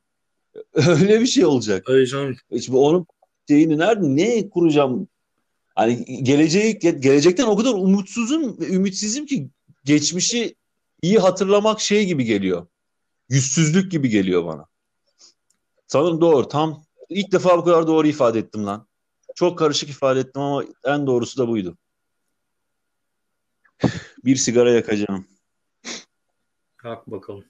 Öyle 0.75 1.21
bir 1.21 1.27
şey 1.27 1.45
olacak. 1.45 1.89
Öyle 1.89 2.07
canım. 2.07 2.37
Şimdi 2.61 2.79
onun 2.79 3.07
şeyini 3.49 3.79
nerede, 3.79 4.17
ne 4.17 4.49
kuracağım? 4.49 5.09
Hani 5.75 6.05
geleceği, 6.23 6.79
gelecekten 6.79 7.45
o 7.45 7.57
kadar 7.57 7.73
umutsuzum 7.75 8.57
ümitsizim 8.63 9.27
ki 9.27 9.49
geçmişi 9.85 10.55
iyi 11.03 11.19
hatırlamak 11.19 11.81
şey 11.81 12.07
gibi 12.07 12.25
geliyor. 12.25 12.67
Yüzsüzlük 13.29 13.93
gibi 13.93 14.09
geliyor 14.09 14.45
bana. 14.45 14.67
Sanırım 15.87 16.21
doğru. 16.21 16.49
Tam 16.49 16.85
ilk 17.09 17.33
defa 17.33 17.59
bu 17.59 17.65
kadar 17.65 17.87
doğru 17.87 18.07
ifade 18.07 18.39
ettim 18.39 18.67
lan. 18.67 18.87
Çok 19.35 19.59
karışık 19.59 19.91
ifade 19.91 20.21
ettim 20.21 20.43
ama 20.43 20.65
en 20.85 21.07
doğrusu 21.07 21.39
da 21.39 21.49
buydu. 21.49 21.79
Bir 24.25 24.37
sigara 24.37 24.71
yakacağım. 24.71 25.27
Bak 26.85 27.07
bakalım. 27.11 27.45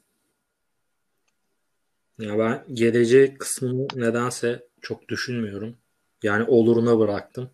Ya 2.19 2.39
ben 2.39 2.65
gelecek 2.73 3.41
kısmını 3.41 3.87
nedense 3.95 4.69
çok 4.81 5.09
düşünmüyorum. 5.09 5.77
Yani 6.23 6.45
oluruna 6.45 6.99
bıraktım. 6.99 7.51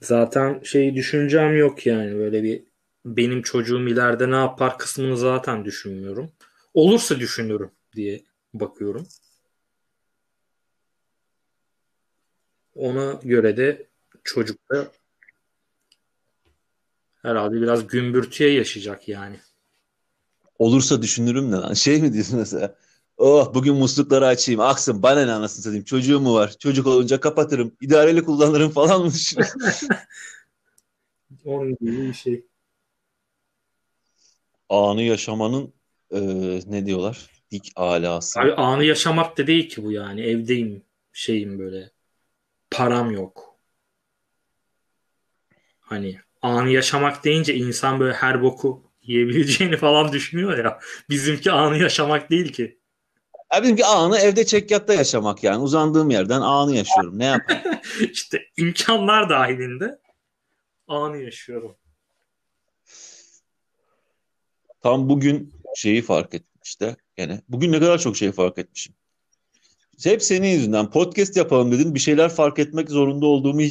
Zaten 0.00 0.60
şeyi 0.62 0.94
düşüneceğim 0.94 1.56
yok 1.56 1.86
yani 1.86 2.14
böyle 2.14 2.42
bir 2.42 2.64
benim 3.04 3.42
çocuğum 3.42 3.88
ileride 3.88 4.30
ne 4.30 4.36
yapar 4.36 4.78
kısmını 4.78 5.16
zaten 5.16 5.64
düşünmüyorum. 5.64 6.32
Olursa 6.74 7.20
düşünürüm 7.20 7.70
diye 7.96 8.24
bakıyorum. 8.54 9.06
Ona 12.74 13.20
göre 13.22 13.56
de 13.56 13.86
çocuk 14.24 14.70
da 14.70 14.92
herhalde 17.22 17.60
biraz 17.60 17.86
gümbürtüye 17.86 18.52
yaşayacak 18.52 19.08
yani. 19.08 19.36
Olursa 20.58 21.02
düşünürüm 21.02 21.52
de 21.52 21.56
lan. 21.56 21.74
Şey 21.74 22.02
mi 22.02 22.12
diyorsun 22.12 22.38
mesela? 22.38 22.76
Oh 23.16 23.54
bugün 23.54 23.74
muslukları 23.74 24.26
açayım. 24.26 24.60
Aksın 24.60 25.02
bana 25.02 25.24
ne 25.24 25.32
anasını 25.32 25.62
satayım. 25.62 25.84
Çocuğum 25.84 26.20
mu 26.20 26.34
var? 26.34 26.54
Çocuk 26.58 26.86
olunca 26.86 27.20
kapatırım. 27.20 27.76
İdareli 27.80 28.24
kullanırım 28.24 28.70
falan 28.70 29.04
mı 29.04 29.12
düşünüyorsun? 29.12 29.60
Onun 31.44 31.76
gibi 31.80 32.08
bir 32.08 32.14
şey. 32.14 32.44
Anı 34.68 35.02
yaşamanın 35.02 35.72
e, 36.10 36.20
ne 36.66 36.86
diyorlar? 36.86 37.30
Dik 37.50 37.72
alası. 37.76 38.40
Abi 38.40 38.52
anı 38.52 38.84
yaşamak 38.84 39.38
da 39.38 39.46
değil 39.46 39.68
ki 39.68 39.84
bu 39.84 39.92
yani. 39.92 40.20
Evdeyim, 40.20 40.82
şeyim 41.12 41.58
böyle. 41.58 41.90
Param 42.72 43.10
yok. 43.10 43.56
Hani 45.80 46.20
anı 46.42 46.70
yaşamak 46.70 47.24
deyince 47.24 47.54
insan 47.54 48.00
böyle 48.00 48.14
her 48.14 48.42
boku 48.42 48.82
yiyebileceğini 49.02 49.76
falan 49.76 50.12
düşünüyor 50.12 50.58
ya. 50.64 50.80
Bizimki 51.10 51.52
anı 51.52 51.78
yaşamak 51.78 52.30
değil 52.30 52.52
ki. 52.52 52.78
Ya 53.54 53.62
bizimki 53.62 53.84
anı 53.84 54.18
evde 54.18 54.46
çekyatta 54.46 54.94
yaşamak 54.94 55.44
yani. 55.44 55.62
Uzandığım 55.62 56.10
yerden 56.10 56.40
anı 56.40 56.76
yaşıyorum. 56.76 57.18
Ne 57.18 57.24
yapayım? 57.24 57.62
İşte 58.12 58.42
imkanlar 58.56 59.28
dahilinde 59.28 59.98
anı 60.88 61.16
yaşıyorum. 61.16 61.76
Tam 64.82 65.08
bugün 65.08 65.54
şeyi 65.76 66.02
fark 66.02 66.34
ettim 66.34 66.60
işte 66.64 66.96
gene. 67.16 67.42
Bugün 67.48 67.72
ne 67.72 67.80
kadar 67.80 67.98
çok 67.98 68.16
şey 68.16 68.32
fark 68.32 68.58
etmişim. 68.58 68.94
Hep 70.04 70.22
senin 70.22 70.48
yüzünden 70.48 70.90
podcast 70.90 71.36
yapalım 71.36 71.72
dedim. 71.72 71.94
Bir 71.94 72.00
şeyler 72.00 72.28
fark 72.28 72.58
etmek 72.58 72.90
zorunda 72.90 73.26
olduğumu 73.26 73.62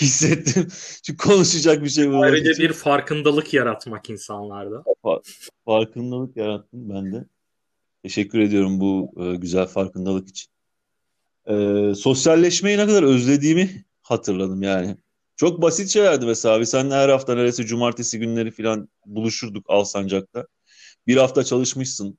hissettim. 0.00 0.68
Çünkü 1.02 1.28
konuşacak 1.28 1.84
bir 1.84 1.88
şey 1.88 2.08
bulmak 2.08 2.24
Ayrıca 2.24 2.62
bir 2.62 2.72
farkındalık 2.72 3.54
yaratmak 3.54 4.10
insanlarda. 4.10 4.84
Farkındalık 5.64 6.36
yarattın 6.36 6.90
ben 6.90 7.12
de. 7.12 7.24
Teşekkür 8.02 8.40
ediyorum 8.40 8.80
bu 8.80 9.12
e, 9.16 9.36
güzel 9.36 9.66
farkındalık 9.66 10.28
için. 10.28 10.48
E, 11.46 11.54
sosyalleşmeyi 11.94 12.78
ne 12.78 12.86
kadar 12.86 13.02
özlediğimi 13.02 13.84
hatırladım 14.02 14.62
yani. 14.62 14.96
Çok 15.36 15.62
basit 15.62 15.90
şeylerdi 15.90 16.26
mesela. 16.26 16.60
Biz 16.60 16.68
seninle 16.68 16.94
her 16.94 17.08
hafta 17.08 17.34
neresi 17.34 17.66
cumartesi 17.66 18.18
günleri 18.18 18.50
falan 18.50 18.88
buluşurduk 19.06 19.66
Alsancak'ta. 19.68 20.46
Bir 21.06 21.16
hafta 21.16 21.44
çalışmışsın 21.44 22.18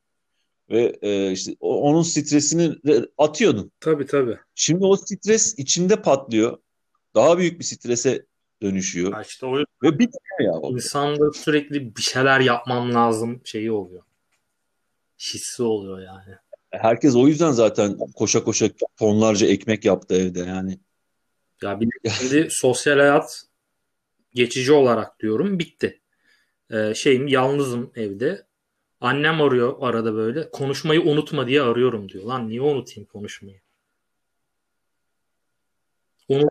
ve 0.69 0.97
e, 1.01 1.31
işte 1.31 1.55
onun 1.59 2.01
stresini 2.01 2.63
re- 2.63 3.09
atıyordun. 3.17 3.71
Tabii 3.79 4.05
tabii. 4.05 4.37
Şimdi 4.55 4.85
o 4.85 4.95
stres 4.95 5.55
içinde 5.59 6.01
patlıyor. 6.01 6.57
Daha 7.15 7.37
büyük 7.37 7.59
bir 7.59 7.63
strese 7.63 8.25
dönüşüyor. 8.61 9.13
Ya 9.13 9.21
işte 9.21 9.45
o 9.45 9.57
Ve 9.83 9.99
bitmiyor 9.99 10.39
ya. 10.39 10.51
o. 10.53 10.71
insanda 10.73 11.31
sürekli 11.31 11.95
bir 11.95 12.01
şeyler 12.01 12.39
yapmam 12.39 12.93
lazım 12.93 13.41
şeyi 13.45 13.71
oluyor. 13.71 14.03
Hissi 15.19 15.63
oluyor 15.63 15.99
yani. 16.01 16.35
Herkes 16.71 17.15
o 17.15 17.27
yüzden 17.27 17.51
zaten 17.51 17.97
koşa 18.15 18.43
koşa 18.43 18.69
tonlarca 18.99 19.47
ekmek 19.47 19.85
yaptı 19.85 20.15
evde 20.15 20.39
yani. 20.39 20.79
Ya 21.61 21.79
bir 21.79 21.85
de 21.87 22.09
şimdi 22.09 22.47
sosyal 22.51 22.97
hayat 22.97 23.43
geçici 24.33 24.71
olarak 24.73 25.19
diyorum 25.19 25.59
bitti. 25.59 26.01
Ee, 26.71 26.93
şeyim 26.95 27.27
yalnızım 27.27 27.91
evde. 27.95 28.46
Annem 29.01 29.41
arıyor 29.41 29.75
arada 29.81 30.13
böyle. 30.13 30.51
Konuşmayı 30.51 31.01
unutma 31.01 31.47
diye 31.47 31.61
arıyorum 31.61 32.09
diyor. 32.09 32.23
Lan 32.23 32.49
niye 32.49 32.61
unutayım 32.61 33.09
konuşmayı? 33.09 33.59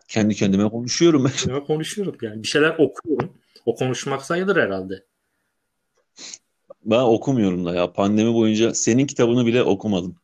Kendi 0.07 0.35
kendime 0.35 0.69
konuşuyorum. 0.69 1.31
Kendime 1.37 1.63
konuşuyorum 1.63 2.15
yani. 2.21 2.43
Bir 2.43 2.47
şeyler 2.47 2.69
okuyorum. 2.69 3.33
O 3.65 3.75
konuşmak 3.75 4.21
sayılır 4.21 4.55
herhalde. 4.55 5.03
Ben 6.85 6.99
okumuyorum 6.99 7.65
da 7.65 7.75
ya. 7.75 7.93
Pandemi 7.93 8.33
boyunca 8.33 8.73
senin 8.73 9.05
kitabını 9.05 9.45
bile 9.45 9.63
okumadım. 9.63 10.15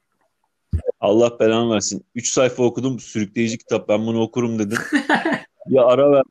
Allah 0.99 1.39
belanı 1.39 1.73
versin. 1.73 2.05
3 2.15 2.31
sayfa 2.31 2.63
okudum. 2.63 2.99
Sürükleyici 2.99 3.57
kitap. 3.57 3.89
Ben 3.89 4.07
bunu 4.07 4.21
okurum 4.21 4.59
dedim. 4.59 4.77
Ya 5.67 5.85
ara 5.85 6.11
ver, 6.11 6.23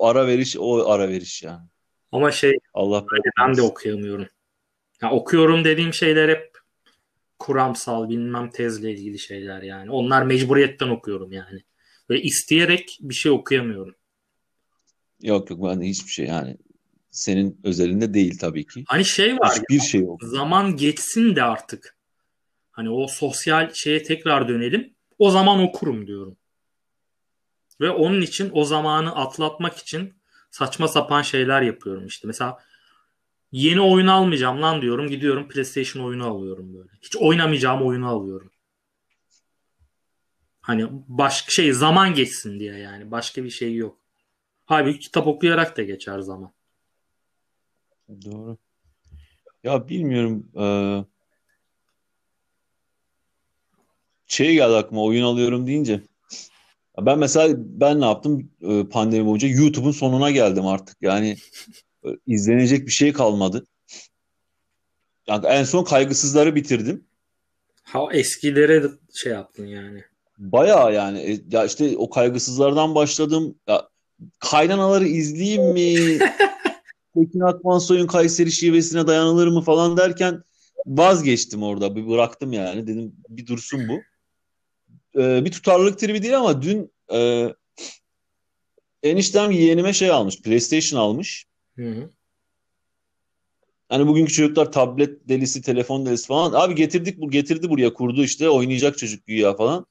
ara 0.00 0.26
veriş 0.26 0.56
o 0.58 0.90
ara 0.90 1.08
veriş 1.08 1.42
ya. 1.42 1.68
Ama 2.12 2.30
şey 2.30 2.58
Allah 2.74 3.04
belanı 3.12 3.48
ben 3.48 3.56
de 3.56 3.62
okuyamıyorum. 3.62 4.26
Ya 5.02 5.10
okuyorum 5.10 5.64
dediğim 5.64 5.94
şeyler 5.94 6.28
hep 6.28 6.58
kuramsal 7.38 8.08
bilmem 8.08 8.50
tezle 8.50 8.92
ilgili 8.92 9.18
şeyler 9.18 9.62
yani. 9.62 9.90
Onlar 9.90 10.22
mecburiyetten 10.22 10.88
okuyorum 10.88 11.32
yani. 11.32 11.60
Ve 12.10 12.22
isteyerek 12.22 12.98
bir 13.00 13.14
şey 13.14 13.32
okuyamıyorum. 13.32 13.94
Yok 15.22 15.50
yok 15.50 15.60
ben 15.62 15.80
de 15.80 15.86
hiçbir 15.86 16.10
şey 16.10 16.26
yani 16.26 16.56
senin 17.10 17.60
özelinde 17.64 18.14
değil 18.14 18.38
tabii 18.38 18.66
ki. 18.66 18.84
Hani 18.86 19.04
şey 19.04 19.38
var 19.38 19.56
ya, 19.56 19.62
Hiçbir 19.62 19.80
şey 19.80 20.00
yok. 20.00 20.20
zaman 20.24 20.76
geçsin 20.76 21.36
de 21.36 21.42
artık. 21.42 21.96
Hani 22.70 22.90
o 22.90 23.06
sosyal 23.06 23.70
şeye 23.74 24.02
tekrar 24.02 24.48
dönelim. 24.48 24.94
O 25.18 25.30
zaman 25.30 25.60
okurum 25.62 26.06
diyorum. 26.06 26.36
Ve 27.80 27.90
onun 27.90 28.20
için 28.20 28.50
o 28.52 28.64
zamanı 28.64 29.16
atlatmak 29.16 29.76
için 29.76 30.14
saçma 30.50 30.88
sapan 30.88 31.22
şeyler 31.22 31.62
yapıyorum 31.62 32.06
işte. 32.06 32.26
Mesela 32.26 32.58
yeni 33.52 33.80
oyun 33.80 34.06
almayacağım 34.06 34.62
lan 34.62 34.82
diyorum. 34.82 35.08
Gidiyorum 35.08 35.48
PlayStation 35.48 36.04
oyunu 36.04 36.26
alıyorum 36.26 36.74
böyle. 36.74 36.88
Hiç 37.02 37.16
oynamayacağım 37.16 37.82
oyunu 37.82 38.08
alıyorum. 38.08 38.50
Hani 40.60 40.88
başka 41.08 41.50
şey 41.52 41.72
zaman 41.72 42.14
geçsin 42.14 42.60
diye 42.60 42.78
yani. 42.78 43.10
Başka 43.10 43.44
bir 43.44 43.50
şey 43.50 43.74
yok. 43.76 43.98
Halbuki 44.66 44.98
kitap 44.98 45.26
okuyarak 45.26 45.76
da 45.76 45.82
geçer 45.82 46.20
zaman. 46.20 46.52
Doğru. 48.24 48.58
Ya 49.64 49.88
bilmiyorum. 49.88 50.46
eee, 50.54 51.04
şey 54.26 54.54
geldi 54.54 54.74
aklıma 54.76 55.02
oyun 55.04 55.24
alıyorum 55.24 55.66
deyince. 55.66 56.02
Ben 57.00 57.18
mesela 57.18 57.54
ben 57.58 58.00
ne 58.00 58.04
yaptım 58.04 58.50
Eee, 58.60 58.84
pandemi 58.88 59.26
boyunca 59.26 59.48
YouTube'un 59.48 59.90
sonuna 59.92 60.30
geldim 60.30 60.66
artık. 60.66 60.96
Yani 61.02 61.28
e, 61.30 61.36
izlenecek 62.26 62.86
bir 62.86 62.92
şey 62.92 63.12
kalmadı. 63.12 63.66
Yani 65.26 65.46
en 65.46 65.64
son 65.64 65.84
kaygısızları 65.84 66.54
bitirdim. 66.54 67.04
Ha 67.82 68.00
eskilere 68.12 68.82
şey 69.14 69.32
yaptın 69.32 69.66
yani. 69.66 70.04
Bayağı 70.38 70.94
yani 70.94 71.18
e, 71.18 71.40
ya 71.50 71.64
işte 71.64 71.96
o 71.96 72.10
kaygısızlardan 72.10 72.94
başladım. 72.94 73.54
Ya 73.68 73.88
kaynanaları 74.38 75.06
izleyeyim 75.06 75.72
mi? 75.72 76.18
Tekin 77.14 77.40
Akmansoy'un 77.40 78.06
Kayseri 78.06 78.52
şivesine 78.52 79.06
dayanılır 79.06 79.48
mı 79.48 79.60
falan 79.60 79.96
derken 79.96 80.42
vazgeçtim 80.86 81.62
orada. 81.62 81.96
Bir 81.96 82.08
bıraktım 82.08 82.52
yani. 82.52 82.86
Dedim 82.86 83.16
bir 83.28 83.46
dursun 83.46 83.88
bu. 83.88 84.00
Ee, 85.20 85.44
bir 85.44 85.52
tutarlılık 85.52 85.98
tribi 85.98 86.22
değil 86.22 86.38
ama 86.38 86.62
dün 86.62 86.92
e, 87.12 87.48
eniştem 89.02 89.50
yeğenime 89.50 89.92
şey 89.92 90.10
almış. 90.10 90.42
PlayStation 90.42 91.00
almış. 91.00 91.46
Hı 91.76 91.90
hı. 91.90 92.10
Hani 93.88 94.06
bugünkü 94.06 94.32
çocuklar 94.32 94.72
tablet 94.72 95.28
delisi, 95.28 95.62
telefon 95.62 96.06
delisi 96.06 96.26
falan. 96.26 96.52
Abi 96.52 96.74
getirdik 96.74 97.20
bu 97.20 97.30
getirdi 97.30 97.70
buraya 97.70 97.92
kurdu 97.92 98.24
işte 98.24 98.48
oynayacak 98.48 98.98
çocuk 98.98 99.26
güya 99.26 99.56
falan. 99.56 99.86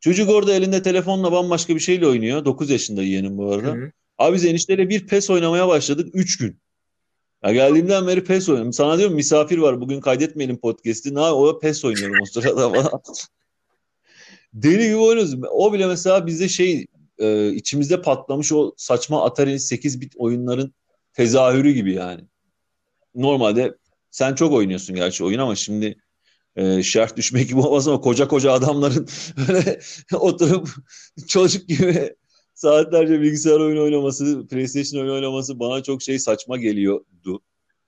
Çocuk 0.00 0.30
orada 0.30 0.54
elinde 0.54 0.82
telefonla 0.82 1.32
bambaşka 1.32 1.74
bir 1.74 1.80
şeyle 1.80 2.06
oynuyor. 2.06 2.44
9 2.44 2.70
yaşında 2.70 3.02
yeğenim 3.02 3.38
bu 3.38 3.52
arada. 3.52 3.68
Hı 3.68 3.72
hı. 3.72 3.92
Abi 4.18 4.34
biz 4.36 4.44
enişteyle 4.44 4.88
bir 4.88 5.06
PES 5.06 5.30
oynamaya 5.30 5.68
başladık 5.68 6.10
3 6.14 6.38
gün. 6.38 6.58
Ya 7.44 7.52
geldiğimden 7.52 8.06
beri 8.06 8.24
PES 8.24 8.48
oynuyorum. 8.48 8.72
Sana 8.72 8.98
diyorum 8.98 9.16
misafir 9.16 9.58
var 9.58 9.80
bugün 9.80 10.00
kaydetmeyelim 10.00 10.56
podcast'i. 10.56 11.14
Ne 11.14 11.20
o 11.20 11.58
PES 11.58 11.84
oynuyorum 11.84 12.16
o 12.22 12.24
sırada 12.26 12.70
falan. 12.70 12.90
Deli 14.54 14.84
gibi 14.84 14.96
oynuyoruz. 14.96 15.34
O 15.50 15.72
bile 15.72 15.86
mesela 15.86 16.26
bizde 16.26 16.48
şey 16.48 16.86
e, 17.18 17.52
içimizde 17.52 18.02
patlamış 18.02 18.52
o 18.52 18.74
saçma 18.76 19.24
Atari 19.24 19.60
8 19.60 20.00
bit 20.00 20.16
oyunların 20.16 20.74
tezahürü 21.12 21.70
gibi 21.70 21.92
yani. 21.92 22.24
Normalde 23.14 23.76
sen 24.10 24.34
çok 24.34 24.52
oynuyorsun 24.52 24.96
gerçi 24.96 25.24
oyun 25.24 25.38
ama 25.38 25.56
şimdi 25.56 25.96
e, 26.56 26.82
şerh 26.82 27.16
düşmek 27.16 27.48
gibi 27.48 27.60
olmaz 27.60 27.88
ama 27.88 28.00
koca 28.00 28.28
koca 28.28 28.52
adamların 28.52 29.08
böyle 29.48 29.78
oturup 30.12 30.68
çocuk 31.28 31.68
gibi 31.68 32.16
saatlerce 32.54 33.20
bilgisayar 33.20 33.60
oyunu 33.60 33.82
oynaması, 33.82 34.46
PlayStation 34.46 35.00
oyunu 35.00 35.14
oynaması 35.14 35.58
bana 35.60 35.82
çok 35.82 36.02
şey 36.02 36.18
saçma 36.18 36.56
geliyordu. 36.56 37.42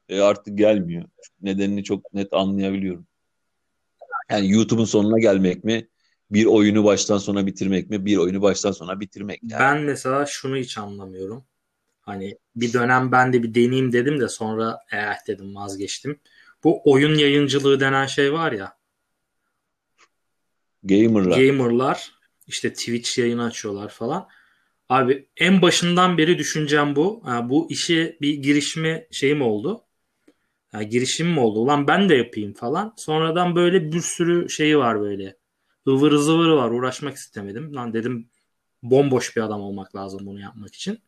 E, 0.09 0.21
artık 0.21 0.59
gelmiyor. 0.59 1.05
Nedenini 1.43 1.85
çok 1.85 2.15
net 2.15 2.33
anlayabiliyorum. 2.33 3.07
Yani 4.31 4.51
YouTube'un 4.51 4.85
sonuna 4.85 5.19
gelmek 5.19 5.65
mi? 5.65 5.89
Bir 6.31 6.47
oyunu 6.47 6.85
baştan 6.85 7.19
sona 7.19 7.47
bitirmek 7.47 7.91
mi? 7.91 8.07
Bir 8.07 8.17
oyunu 8.17 8.43
baştan 8.43 8.73
sona 8.73 9.01
bitirmek. 9.01 9.41
Yani. 9.43 9.61
Ben 9.61 9.81
mesela 9.81 10.27
şunu 10.27 10.57
hiç 10.57 10.79
anlamıyorum. 10.79 11.45
Hani 12.07 12.38
bir 12.57 12.73
dönem 12.73 13.12
ben 13.12 13.33
de 13.33 13.43
bir 13.43 13.55
deneyeyim 13.55 13.93
dedim 13.93 14.21
de 14.21 14.29
sonra 14.29 14.79
eh 14.93 15.27
dedim 15.27 15.55
vazgeçtim. 15.55 16.21
Bu 16.64 16.83
oyun 16.85 17.14
yayıncılığı 17.14 17.81
denen 17.81 18.07
şey 18.07 18.33
var 18.33 18.53
ya. 18.53 18.77
Gamer'lar. 20.83 21.38
Gamerlar 21.38 22.12
işte 22.47 22.73
Twitch 22.73 23.19
yayını 23.19 23.45
açıyorlar 23.45 23.88
falan. 23.88 24.29
Abi 24.88 25.29
en 25.37 25.62
başından 25.62 26.19
beri 26.19 26.38
düşüncem 26.38 26.97
bu. 26.97 27.23
Ha, 27.25 27.49
bu 27.51 27.71
işe 27.71 28.19
bir 28.21 28.35
girişme 28.35 29.07
şeyim 29.11 29.43
oldu. 29.43 29.85
Ha, 30.73 30.83
girişimim 30.83 31.38
oldu. 31.38 31.59
Ulan 31.59 31.87
ben 31.88 32.09
de 32.09 32.14
yapayım 32.14 32.55
falan. 32.55 32.95
Sonradan 32.97 33.57
böyle 33.57 33.93
bir 33.93 34.01
sürü 34.01 34.51
şeyi 34.51 34.79
var 34.79 35.01
böyle. 35.01 35.37
ıvır 35.88 36.17
zıvırı 36.17 36.57
var. 36.57 36.71
Uğraşmak 36.71 37.17
istemedim. 37.17 37.75
Lan 37.75 37.93
dedim 37.93 38.29
bomboş 38.83 39.37
bir 39.37 39.43
adam 39.43 39.61
olmak 39.61 39.97
lazım 39.97 40.21
bunu 40.27 40.40
yapmak 40.40 40.75
için. 40.75 40.99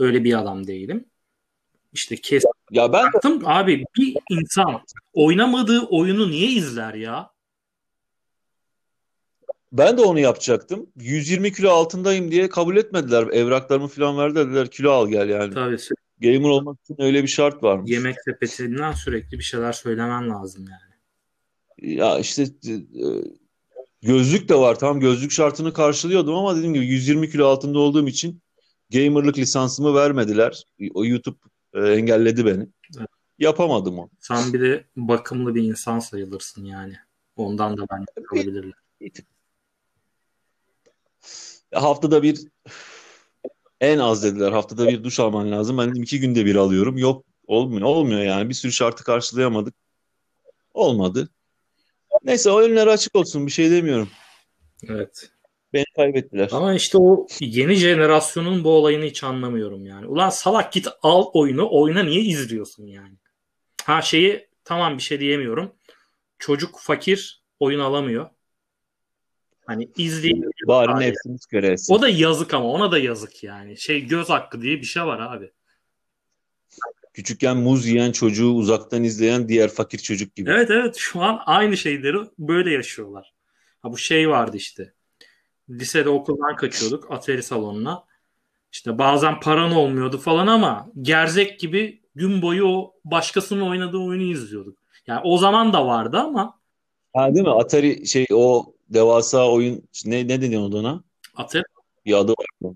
Öyle 0.00 0.24
bir 0.24 0.38
adam 0.38 0.66
değilim. 0.66 1.04
İşte 1.92 2.16
kes 2.16 2.44
Ya 2.70 2.92
ben 2.92 3.12
Baktım 3.12 3.42
abi 3.44 3.84
bir 3.98 4.16
insan 4.30 4.80
oynamadığı 5.12 5.80
oyunu 5.80 6.30
niye 6.30 6.48
izler 6.48 6.94
ya? 6.94 7.30
ben 9.72 9.98
de 9.98 10.02
onu 10.02 10.18
yapacaktım. 10.20 10.86
120 10.96 11.52
kilo 11.52 11.70
altındayım 11.70 12.30
diye 12.30 12.48
kabul 12.48 12.76
etmediler. 12.76 13.26
Evraklarımı 13.26 13.88
falan 13.88 14.18
verdiler. 14.18 14.46
Dediler 14.46 14.70
kilo 14.70 14.90
al 14.90 15.08
gel 15.08 15.28
yani. 15.28 15.54
Tabii 15.54 15.76
Gamer 16.20 16.48
olmak 16.48 16.78
için 16.84 16.96
öyle 16.98 17.22
bir 17.22 17.28
şart 17.28 17.62
varmış. 17.62 17.90
yemek 17.90 18.16
sepetinden 18.24 18.92
sürekli 18.92 19.38
bir 19.38 19.44
şeyler 19.44 19.72
söylemen 19.72 20.30
lazım 20.30 20.66
yani. 20.70 20.90
Ya 21.98 22.18
işte 22.18 22.42
e, 22.42 22.74
gözlük 24.02 24.48
de 24.48 24.54
var. 24.54 24.78
Tamam 24.78 25.00
gözlük 25.00 25.32
şartını 25.32 25.72
karşılıyordum 25.72 26.34
ama 26.34 26.56
dediğim 26.56 26.74
gibi 26.74 26.86
120 26.86 27.30
kilo 27.30 27.46
altında 27.46 27.78
olduğum 27.78 28.08
için 28.08 28.42
gamerlık 28.90 29.38
lisansımı 29.38 29.94
vermediler. 29.94 30.64
O 30.94 31.04
YouTube 31.04 31.38
e, 31.74 31.80
engelledi 31.80 32.46
beni. 32.46 32.66
Evet. 32.98 33.08
Yapamadım 33.38 33.98
onu. 33.98 34.10
Sen 34.20 34.52
bir 34.52 34.60
de 34.60 34.84
bakımlı 34.96 35.54
bir 35.54 35.62
insan 35.62 35.98
sayılırsın 35.98 36.64
yani. 36.64 36.96
Ondan 37.36 37.76
da 37.76 37.86
ben 37.90 38.04
kalabilirler. 38.24 38.74
Haftada 41.74 42.22
bir 42.22 42.40
en 43.80 43.98
az 43.98 44.22
dediler. 44.22 44.52
Haftada 44.52 44.88
bir 44.88 45.04
duş 45.04 45.20
alman 45.20 45.52
lazım. 45.52 45.78
Ben 45.78 45.90
dedim 45.90 46.02
iki 46.02 46.20
günde 46.20 46.46
bir 46.46 46.56
alıyorum. 46.56 46.98
Yok 46.98 47.24
olmuyor. 47.46 47.86
Olmuyor 47.86 48.20
yani. 48.20 48.48
Bir 48.48 48.54
sürü 48.54 48.72
şartı 48.72 49.04
karşılayamadık. 49.04 49.74
Olmadı. 50.74 51.28
Neyse 52.24 52.50
o 52.50 52.60
önleri 52.60 52.90
açık 52.90 53.16
olsun. 53.16 53.46
Bir 53.46 53.52
şey 53.52 53.70
demiyorum. 53.70 54.08
Evet. 54.88 55.30
Beni 55.72 55.84
kaybettiler. 55.96 56.48
Ama 56.52 56.74
işte 56.74 56.98
o 56.98 57.26
yeni 57.40 57.74
jenerasyonun 57.74 58.64
bu 58.64 58.70
olayını 58.70 59.04
hiç 59.04 59.24
anlamıyorum 59.24 59.86
yani. 59.86 60.06
Ulan 60.06 60.30
salak 60.30 60.72
git 60.72 60.88
al 61.02 61.24
oyunu. 61.32 61.68
Oyuna 61.70 62.02
niye 62.02 62.22
izliyorsun 62.22 62.86
yani? 62.86 63.14
Ha 63.84 64.02
şeyi 64.02 64.48
tamam 64.64 64.96
bir 64.96 65.02
şey 65.02 65.20
diyemiyorum. 65.20 65.74
Çocuk 66.38 66.78
fakir 66.80 67.42
oyun 67.60 67.80
alamıyor. 67.80 68.30
Hani 69.66 69.90
izleyin. 69.96 70.50
Bari 70.66 71.00
nefsimiz 71.00 71.46
göre 71.46 71.66
etsin. 71.66 71.94
O 71.94 72.02
da 72.02 72.08
yazık 72.08 72.54
ama 72.54 72.66
ona 72.66 72.92
da 72.92 72.98
yazık 72.98 73.44
yani. 73.44 73.78
Şey 73.78 74.06
göz 74.06 74.30
hakkı 74.30 74.62
diye 74.62 74.76
bir 74.76 74.86
şey 74.86 75.02
var 75.02 75.20
abi. 75.20 75.50
Küçükken 77.14 77.56
muz 77.56 77.86
yiyen 77.86 78.12
çocuğu 78.12 78.50
uzaktan 78.50 79.04
izleyen 79.04 79.48
diğer 79.48 79.70
fakir 79.70 79.98
çocuk 79.98 80.34
gibi. 80.34 80.50
Evet 80.50 80.70
evet 80.70 80.94
şu 80.98 81.22
an 81.22 81.42
aynı 81.46 81.76
şeyleri 81.76 82.16
böyle 82.38 82.72
yaşıyorlar. 82.72 83.34
Ha 83.82 83.92
bu 83.92 83.98
şey 83.98 84.28
vardı 84.28 84.56
işte. 84.56 84.94
Lisede 85.70 86.08
okuldan 86.08 86.56
kaçıyorduk 86.56 87.10
Atari 87.10 87.42
salonuna. 87.42 88.04
İşte 88.72 88.98
bazen 88.98 89.40
paran 89.40 89.72
olmuyordu 89.72 90.18
falan 90.18 90.46
ama 90.46 90.88
gerzek 91.02 91.60
gibi 91.60 92.02
gün 92.14 92.42
boyu 92.42 92.66
o 92.66 92.94
başkasının 93.04 93.60
oynadığı 93.60 93.98
oyunu 93.98 94.22
izliyorduk. 94.22 94.78
Yani 95.06 95.20
o 95.24 95.38
zaman 95.38 95.72
da 95.72 95.86
vardı 95.86 96.18
ama 96.18 96.60
Ha 97.14 97.34
değil 97.34 97.46
mi? 97.46 97.52
Atari 97.52 98.06
şey 98.06 98.26
o 98.32 98.74
devasa 98.88 99.50
oyun 99.50 99.88
ne 100.04 100.28
ne 100.28 100.42
deniyor 100.42 100.72
ona? 100.72 101.04
Atari 101.36 101.62
Bir 102.06 102.14
adı 102.14 102.32
var. 102.32 102.72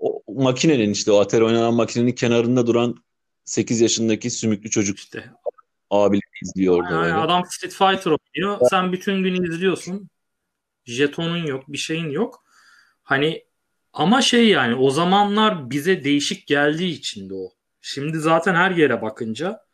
O 0.00 0.22
makinenin 0.28 0.90
işte 0.90 1.12
o 1.12 1.18
Atari 1.20 1.44
oynanan 1.44 1.74
makinenin 1.74 2.12
kenarında 2.12 2.66
duran 2.66 2.96
8 3.44 3.80
yaşındaki 3.80 4.30
sümüklü 4.30 4.70
çocuk 4.70 4.98
işte 4.98 5.30
abileri 5.90 6.22
izliyor 6.42 6.74
orada 6.78 6.94
Yani 6.94 7.02
böyle. 7.02 7.14
adam 7.14 7.42
Street 7.50 7.72
Fighter 7.72 8.10
oynuyor. 8.10 8.60
Sen 8.70 8.92
bütün 8.92 9.22
gün 9.22 9.42
izliyorsun. 9.44 10.08
Jetonun 10.86 11.46
yok, 11.46 11.64
bir 11.68 11.78
şeyin 11.78 12.10
yok. 12.10 12.44
Hani 13.02 13.44
ama 13.92 14.22
şey 14.22 14.48
yani 14.48 14.74
o 14.74 14.90
zamanlar 14.90 15.70
bize 15.70 16.04
değişik 16.04 16.46
geldiği 16.46 16.90
için 16.90 17.30
de 17.30 17.34
o. 17.34 17.50
Şimdi 17.80 18.18
zaten 18.18 18.54
her 18.54 18.70
yere 18.70 19.02
bakınca 19.02 19.66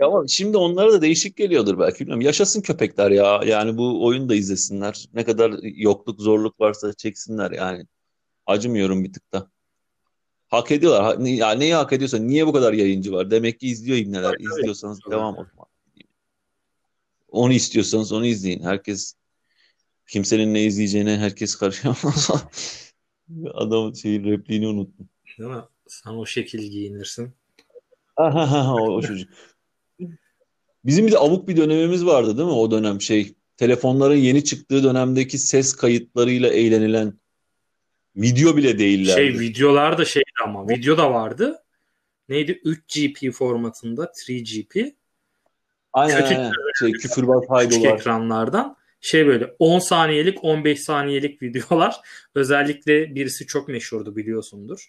Ama 0.00 0.24
şimdi 0.28 0.56
onlara 0.56 0.92
da 0.92 1.02
değişik 1.02 1.36
geliyordur 1.36 1.78
belki 1.78 2.00
bilmiyorum. 2.00 2.20
Yaşasın 2.20 2.60
köpekler 2.60 3.10
ya. 3.10 3.40
Yani 3.46 3.76
bu 3.76 4.04
oyunu 4.06 4.28
da 4.28 4.34
izlesinler. 4.34 5.08
Ne 5.14 5.24
kadar 5.24 5.54
yokluk, 5.62 6.20
zorluk 6.20 6.60
varsa 6.60 6.92
çeksinler 6.92 7.50
yani. 7.50 7.86
Acımıyorum 8.46 9.04
bir 9.04 9.12
tık 9.12 9.32
da. 9.32 9.50
Hak 10.48 10.70
ediyorlar. 10.70 11.18
Ya 11.18 11.50
neyi 11.50 11.74
hak 11.74 11.92
ediyorsa 11.92 12.18
niye 12.18 12.46
bu 12.46 12.52
kadar 12.52 12.72
yayıncı 12.72 13.12
var? 13.12 13.30
Demek 13.30 13.60
ki 13.60 13.66
izliyor 13.68 13.98
ibneler. 13.98 14.34
İzliyorsanız 14.38 15.00
Tabii. 15.00 15.14
devam 15.14 15.38
o. 15.38 15.46
Onu 17.28 17.52
istiyorsanız 17.52 18.12
onu 18.12 18.26
izleyin. 18.26 18.62
Herkes 18.62 19.14
kimsenin 20.10 20.54
ne 20.54 20.62
izleyeceğine 20.62 21.18
herkes 21.18 21.54
karışamaz. 21.56 22.30
Adam 23.54 23.96
şeyin 23.96 24.24
repliğini 24.24 24.66
unuttum. 24.68 25.08
değil 25.38 25.50
mi? 25.50 25.62
Sen 25.86 26.10
o 26.10 26.26
şekil 26.26 26.58
giyinirsin. 26.70 27.32
o, 28.16 28.80
o 28.80 29.02
çocuk. 29.02 29.30
Bizim 30.84 31.06
bir 31.06 31.12
de 31.12 31.18
abuk 31.18 31.48
bir 31.48 31.56
dönemimiz 31.56 32.06
vardı 32.06 32.36
değil 32.38 32.48
mi? 32.48 32.54
O 32.54 32.70
dönem 32.70 33.00
şey 33.00 33.34
telefonların 33.56 34.16
yeni 34.16 34.44
çıktığı 34.44 34.84
dönemdeki 34.84 35.38
ses 35.38 35.76
kayıtlarıyla 35.76 36.48
eğlenilen 36.48 37.14
video 38.16 38.56
bile 38.56 38.78
değillerdi. 38.78 39.20
Şey 39.20 39.40
videolar 39.40 39.98
da 39.98 40.04
şeydi 40.04 40.30
ama 40.44 40.68
video 40.68 40.98
da 40.98 41.12
vardı. 41.14 41.62
Neydi? 42.28 42.52
3GP 42.64 43.30
formatında 43.32 44.04
3GP. 44.04 44.94
aynen, 45.92 46.20
kötü- 46.22 46.34
aynen. 46.34 46.52
Şey 46.80 46.92
küfürbaz 46.92 47.42
haydolar. 47.48 47.94
ekranlardan. 47.94 48.76
Şey 49.00 49.26
böyle 49.26 49.54
10 49.58 49.78
saniyelik 49.78 50.44
15 50.44 50.80
saniyelik 50.80 51.42
videolar. 51.42 51.96
Özellikle 52.34 53.14
birisi 53.14 53.46
çok 53.46 53.68
meşhurdu 53.68 54.16
biliyorsundur. 54.16 54.88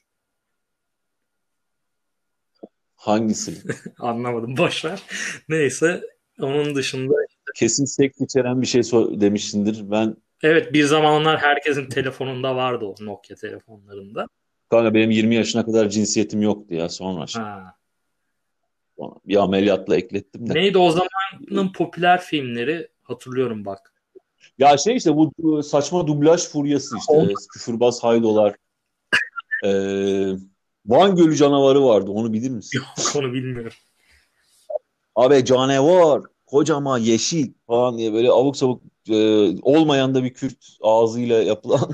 Hangisi? 2.95 3.54
Anlamadım 4.00 4.58
boşver. 4.58 5.04
Neyse 5.50 6.02
onun 6.41 6.76
dışında 6.76 7.13
Kesin 7.56 7.86
seks 7.86 8.21
içeren 8.21 8.62
bir 8.62 8.67
şey 8.67 8.82
so- 8.82 9.21
demişsindir. 9.21 9.91
Ben 9.91 10.15
evet 10.43 10.74
bir 10.74 10.84
zamanlar 10.84 11.39
herkesin 11.39 11.89
telefonunda 11.89 12.56
vardı 12.56 12.86
o 12.86 12.95
Nokia 13.06 13.36
telefonlarında. 13.36 14.28
kanka 14.69 14.93
benim 14.93 15.12
20 15.12 15.36
yaşına 15.36 15.65
kadar 15.65 15.89
cinsiyetim 15.89 16.41
yoktu 16.41 16.76
ya 16.76 16.89
sonra. 16.89 17.26
Ha. 17.34 17.76
bir 19.26 19.36
ameliyatla 19.36 19.95
eklettim 19.95 20.50
de. 20.50 20.54
Neydi 20.54 20.78
o 20.78 20.91
zamanın 20.91 21.71
popüler 21.71 22.21
filmleri 22.21 22.88
hatırlıyorum 23.02 23.65
bak. 23.65 23.90
Ya 24.58 24.78
şey 24.78 24.96
işte 24.96 25.16
bu 25.16 25.64
saçma 25.64 26.08
dublaj 26.08 26.48
furyası 26.48 26.98
işte. 26.98 27.34
Küfürbaz 27.54 28.04
haydolar. 28.04 28.56
Ee, 29.66 30.34
Van 30.86 31.16
Gölü 31.16 31.36
canavarı 31.36 31.84
vardı. 31.84 32.12
Onu 32.12 32.34
bilir 32.34 32.50
misin? 32.50 32.80
Yok 32.80 33.16
onu 33.16 33.34
bilmiyorum. 33.34 33.74
Abi 35.16 35.46
canavar, 35.46 36.22
kocaman 36.46 36.98
yeşil 36.98 37.54
falan 37.68 37.98
diye 37.98 38.14
böyle 38.14 38.32
abuk 38.32 38.58
sabuk 38.58 38.82
e, 39.10 39.16
olmayan 39.62 40.16
da 40.16 40.24
bir 40.24 40.34
Kürt 40.34 40.78
ağzıyla 40.82 41.44
yapılan. 41.44 41.92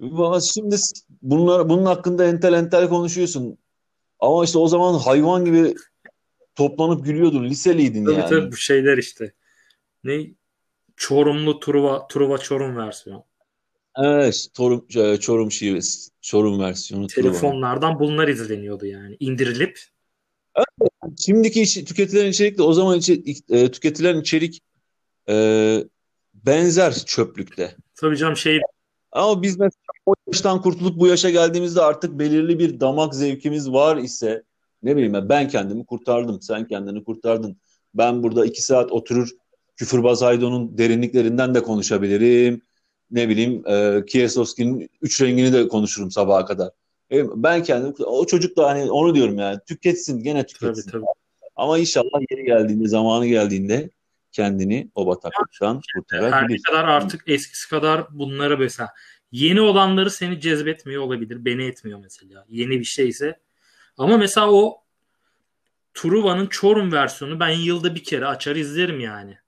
Şimdi 0.54 0.76
bunlar 1.22 1.68
bunun 1.68 1.84
hakkında 1.86 2.24
entel 2.24 2.52
entel 2.52 2.88
konuşuyorsun. 2.88 3.58
Ama 4.20 4.44
işte 4.44 4.58
o 4.58 4.68
zaman 4.68 4.94
hayvan 4.94 5.44
gibi 5.44 5.74
toplanıp 6.54 7.04
gülüyordun. 7.04 7.44
Liseliydin 7.44 8.04
Tabii 8.04 8.14
yani. 8.14 8.28
tabii 8.28 8.52
bu 8.52 8.56
şeyler 8.56 8.98
işte. 8.98 9.32
Ne? 10.04 10.26
Çorumlu 10.98 11.60
Truva, 11.60 12.06
Truva 12.08 12.38
Çorum 12.38 12.76
versiyonu. 12.76 13.24
Evet, 13.96 14.46
Çorum, 14.56 14.86
e, 14.96 15.16
Çorum 15.16 15.52
şivesi, 15.52 16.10
Çorum 16.20 16.60
versiyonu. 16.60 17.06
Truva. 17.06 17.22
Telefonlardan 17.32 17.98
bunlar 18.00 18.28
izleniyordu 18.28 18.86
yani. 18.86 19.16
İndirilip 19.20 19.78
Şimdiki 21.18 21.62
içi- 21.62 21.84
tüketilen 21.84 22.26
içerikle 22.30 22.62
o 22.62 22.72
zaman 22.72 22.98
içi- 22.98 23.22
e, 23.50 23.70
tüketilen 23.70 24.20
içerik 24.20 24.60
e, 25.28 25.84
benzer 26.34 26.94
çöplükte. 26.94 27.76
tabii 27.94 28.16
canım 28.16 28.36
şey 28.36 28.60
Ama 29.12 29.42
biz 29.42 29.58
mesela 29.58 29.72
o 30.06 30.14
yaştan 30.26 30.62
kurtulup 30.62 30.98
bu 31.00 31.06
yaşa 31.06 31.30
geldiğimizde 31.30 31.80
artık 31.80 32.18
belirli 32.18 32.58
bir 32.58 32.80
damak 32.80 33.14
zevkimiz 33.14 33.72
var 33.72 33.96
ise 33.96 34.42
ne 34.82 34.96
bileyim 34.96 35.28
ben 35.28 35.48
kendimi 35.48 35.86
kurtardım, 35.86 36.42
sen 36.42 36.66
kendini 36.68 37.04
kurtardın. 37.04 37.56
Ben 37.94 38.22
burada 38.22 38.46
iki 38.46 38.62
saat 38.62 38.92
oturur 38.92 39.28
Küfürbaz 39.78 40.22
Aydo'nun 40.22 40.78
derinliklerinden 40.78 41.54
de 41.54 41.62
konuşabilirim. 41.62 42.62
Ne 43.10 43.28
bileyim 43.28 43.62
e, 43.66 44.04
Kieslowski'nin 44.06 44.90
üç 45.02 45.22
rengini 45.22 45.52
de 45.52 45.68
konuşurum 45.68 46.10
sabaha 46.10 46.44
kadar. 46.44 46.70
E, 47.12 47.42
ben 47.42 47.62
kendim, 47.62 47.94
o 48.04 48.26
çocuk 48.26 48.56
da 48.56 48.66
hani 48.66 48.90
onu 48.90 49.14
diyorum 49.14 49.38
yani 49.38 49.58
tüketsin 49.68 50.22
gene 50.22 50.46
tabii 50.46 50.52
tüketsin. 50.52 50.90
tabii. 50.90 51.04
Ama 51.56 51.78
inşallah 51.78 52.20
yeri 52.30 52.44
geldiğinde, 52.44 52.88
zamanı 52.88 53.26
geldiğinde 53.26 53.90
kendini 54.32 54.90
o 54.94 55.06
bataklıktan 55.06 55.74
Her 55.74 55.82
kurtarabilir. 55.94 56.62
kadar 56.62 56.84
artık 56.84 57.22
eskisi 57.26 57.68
kadar 57.68 58.06
bunlara 58.10 58.56
mesela 58.56 58.90
yeni 59.32 59.60
olanları 59.60 60.10
seni 60.10 60.40
cezbetmiyor 60.40 61.02
olabilir. 61.02 61.44
Beni 61.44 61.64
etmiyor 61.64 61.98
mesela. 62.02 62.44
Yeni 62.48 62.70
bir 62.70 62.84
şeyse. 62.84 63.40
Ama 63.98 64.16
mesela 64.16 64.50
o 64.50 64.82
Truva'nın 65.94 66.46
Çorum 66.46 66.92
versiyonu 66.92 67.40
ben 67.40 67.48
yılda 67.48 67.94
bir 67.94 68.04
kere 68.04 68.26
açar 68.26 68.56
izlerim 68.56 69.00
yani. 69.00 69.38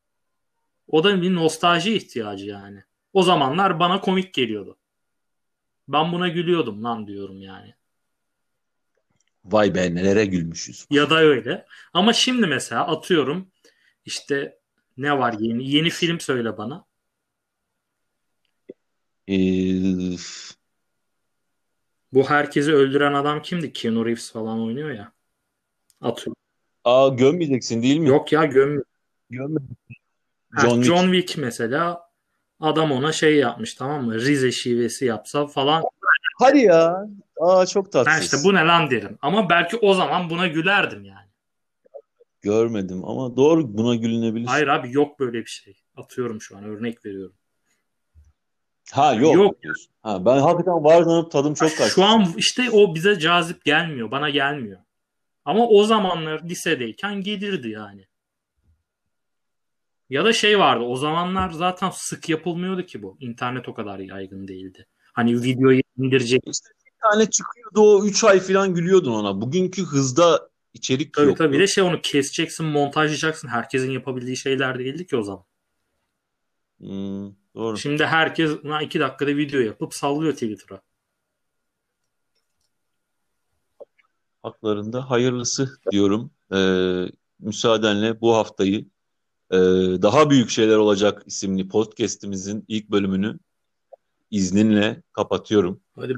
O 0.91 1.05
da 1.05 1.23
bir 1.23 1.35
nostalji 1.35 1.95
ihtiyacı 1.97 2.47
yani. 2.47 2.85
O 3.13 3.23
zamanlar 3.23 3.81
bana 3.81 4.01
komik 4.01 4.35
geliyordu. 4.35 4.79
Ben 5.89 6.13
buna 6.13 6.29
gülüyordum 6.29 6.85
lan 6.85 7.07
diyorum 7.07 7.43
yani. 7.43 7.75
Vay 9.45 9.75
be 9.75 9.95
nelere 9.95 10.25
gülmüşüz. 10.25 10.87
Ya 10.91 11.11
da 11.11 11.19
öyle. 11.19 11.67
Ama 11.93 12.13
şimdi 12.13 12.47
mesela 12.47 12.87
atıyorum 12.87 13.49
işte 14.05 14.59
ne 14.97 15.19
var 15.19 15.35
yeni? 15.39 15.71
Yeni 15.71 15.91
film 15.91 16.21
söyle 16.21 16.59
bana. 16.59 16.85
Ee, 19.29 20.17
Bu 22.13 22.31
herkesi 22.31 22.75
öldüren 22.75 23.13
adam 23.13 23.43
kimdi? 23.43 23.73
Keanu 23.73 24.07
Reeves 24.07 24.33
falan 24.33 24.61
oynuyor 24.61 24.91
ya. 24.91 25.13
Atıyorum. 26.01 26.37
aa 26.85 27.09
gömmeyeceksin 27.09 27.83
değil 27.83 27.99
mi? 27.99 28.09
Yok 28.09 28.33
ya 28.33 28.45
göm. 28.45 28.83
Gömme. 30.51 30.63
Ha, 30.63 30.69
John 30.69 30.83
John, 30.83 31.05
Wick. 31.05 31.13
Wick 31.29 31.39
mesela 31.39 32.01
adam 32.61 32.93
ona 32.93 33.13
şey 33.13 33.37
yapmış 33.37 33.75
tamam 33.75 34.05
mı? 34.05 34.15
Rize 34.15 34.53
şivesi 34.53 35.05
yapsa 35.05 35.47
falan. 35.47 35.83
Hadi 36.39 36.59
ya. 36.59 37.07
Aa 37.41 37.67
çok 37.67 37.93
tatsız. 37.93 38.23
işte 38.23 38.37
bu 38.45 38.55
ne 38.55 38.65
lan 38.67 38.91
derim. 38.91 39.19
Ama 39.23 39.51
belki 39.51 39.77
o 39.77 39.95
zaman 39.95 40.31
buna 40.31 40.47
gülerdim 40.47 41.05
yani. 41.05 41.31
Görmedim 42.43 43.05
ama 43.05 43.37
doğru 43.37 43.79
buna 43.79 43.95
gülünebilir. 43.95 44.47
Hayır 44.47 44.67
abi 44.69 44.93
yok 44.93 45.21
böyle 45.21 45.39
bir 45.39 45.51
şey. 45.51 45.77
Atıyorum 45.97 46.41
şu 46.41 46.57
an 46.57 46.65
örnek 46.65 47.05
veriyorum. 47.05 47.37
Ha 48.93 49.15
yok. 49.15 49.35
Yok. 49.35 49.63
diyorsun. 49.63 49.93
Ha, 50.03 50.25
ben 50.25 50.39
hakikaten 50.39 50.85
var 50.85 51.31
tadım 51.31 51.55
çok 51.55 51.77
kaçtı. 51.77 51.95
Şu 51.95 52.05
an 52.05 52.27
işte 52.37 52.71
o 52.71 52.95
bize 52.95 53.19
cazip 53.19 53.65
gelmiyor. 53.65 54.11
Bana 54.11 54.31
gelmiyor. 54.31 54.81
Ama 55.45 55.69
o 55.69 55.85
zamanlar 55.85 56.43
lisedeyken 56.43 57.21
gelirdi 57.21 57.69
yani. 57.69 58.07
Ya 60.11 60.25
da 60.25 60.33
şey 60.33 60.59
vardı. 60.59 60.85
O 60.85 60.97
zamanlar 60.97 61.51
zaten 61.51 61.91
sık 61.91 62.29
yapılmıyordu 62.29 62.87
ki 62.87 63.03
bu. 63.03 63.17
İnternet 63.21 63.69
o 63.69 63.75
kadar 63.75 63.99
yaygın 63.99 64.49
değildi. 64.49 64.87
Hani 65.13 65.43
videoyu 65.43 65.81
indirecek. 65.99 66.47
Bir 66.47 66.53
tane 67.13 67.31
çıkıyordu 67.31 67.81
o 67.81 68.05
3 68.07 68.25
ay 68.25 68.41
falan 68.41 68.75
gülüyordun 68.75 69.13
ona. 69.13 69.41
Bugünkü 69.41 69.85
hızda 69.85 70.51
içerik 70.75 71.15
Tabii 71.15 71.27
yoktu. 71.27 71.45
tabii. 71.45 71.55
Bir 71.57 71.61
de 71.63 71.67
şey 71.67 71.85
onu 71.85 72.01
keseceksin, 72.03 72.67
montajlayacaksın. 72.67 73.49
Herkesin 73.49 73.91
yapabildiği 73.91 74.37
şeyler 74.37 74.79
değildi 74.79 75.07
ki 75.07 75.17
o 75.17 75.23
zaman. 75.23 75.45
Hmm, 76.79 77.33
doğru. 77.55 77.77
Şimdi 77.79 78.07
herkes 78.07 78.51
"Ulan 78.51 78.83
iki 78.83 79.01
dakikada 79.01 79.37
video 79.37 79.61
yapıp 79.61 79.95
sallıyor 79.95 80.33
Twitter'a. 80.33 80.83
Haklarında 84.43 85.11
hayırlısı 85.11 85.79
diyorum. 85.93 86.31
Ee, 86.55 87.05
müsaadenle 87.39 88.21
bu 88.21 88.37
haftayı 88.37 88.90
Ee, 89.51 89.57
daha 90.03 90.31
büyük 90.31 90.51
şeyler 90.51 90.77
olacak 90.77 91.23
isimli 91.27 91.69
podcast'imizin 91.69 92.65
ilk 92.69 92.91
bölümünü 92.91 93.39
izninle 94.31 95.03
kapatıyorum. 95.13 95.81
Hadi 95.97 96.15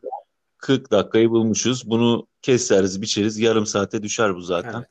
40 0.58 0.90
dakikayı 0.90 1.30
bulmuşuz. 1.30 1.90
Bunu 1.90 2.26
keseriz, 2.42 3.02
biçeriz. 3.02 3.38
Yarım 3.38 3.66
saate 3.66 4.02
düşer 4.02 4.34
bu 4.34 4.40
zaten. 4.40 4.84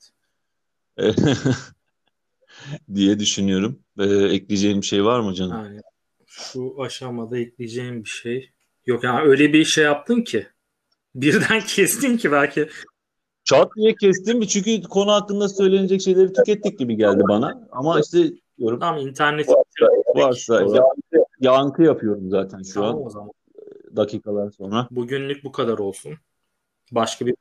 evet. 0.96 1.16
diye 2.94 3.18
düşünüyorum. 3.18 3.78
Ee, 3.98 4.04
ekleyeceğim 4.04 4.80
bir 4.80 4.86
şey 4.86 5.04
var 5.04 5.20
mı 5.20 5.34
canım? 5.34 5.64
Yani 5.64 5.80
şu 6.26 6.74
aşamada 6.82 7.38
ekleyeceğim 7.38 8.04
bir 8.04 8.08
şey 8.08 8.50
yok. 8.86 9.04
Yani 9.04 9.20
öyle 9.20 9.52
bir 9.52 9.64
şey 9.64 9.84
yaptın 9.84 10.22
ki 10.22 10.46
birden 11.14 11.60
kestin 11.66 12.16
ki 12.16 12.32
belki 12.32 12.68
Çat 13.44 13.76
diye 13.76 13.94
kestim 13.94 14.40
çünkü 14.46 14.82
konu 14.82 15.12
hakkında 15.12 15.48
söylenecek 15.48 16.02
şeyleri 16.02 16.32
tükettik 16.32 16.78
gibi 16.78 16.96
geldi 16.96 17.22
bana. 17.28 17.68
Ama 17.72 18.00
işte 18.00 18.18
diyorum 18.58 18.80
tam 18.80 18.96
internet 18.98 19.48
varsa 20.14 20.46
ya- 20.76 21.24
yankı 21.40 21.82
yapıyorum 21.82 22.30
zaten 22.30 22.62
şu 22.62 22.74
Tamam 22.74 22.96
an 22.96 23.06
o 23.06 23.10
zaman. 23.10 23.30
dakikalar 23.96 24.50
sonra. 24.50 24.88
Bugünlük 24.90 25.44
bu 25.44 25.52
kadar 25.52 25.78
olsun. 25.78 26.14
Başka 26.92 27.26
bir 27.26 27.34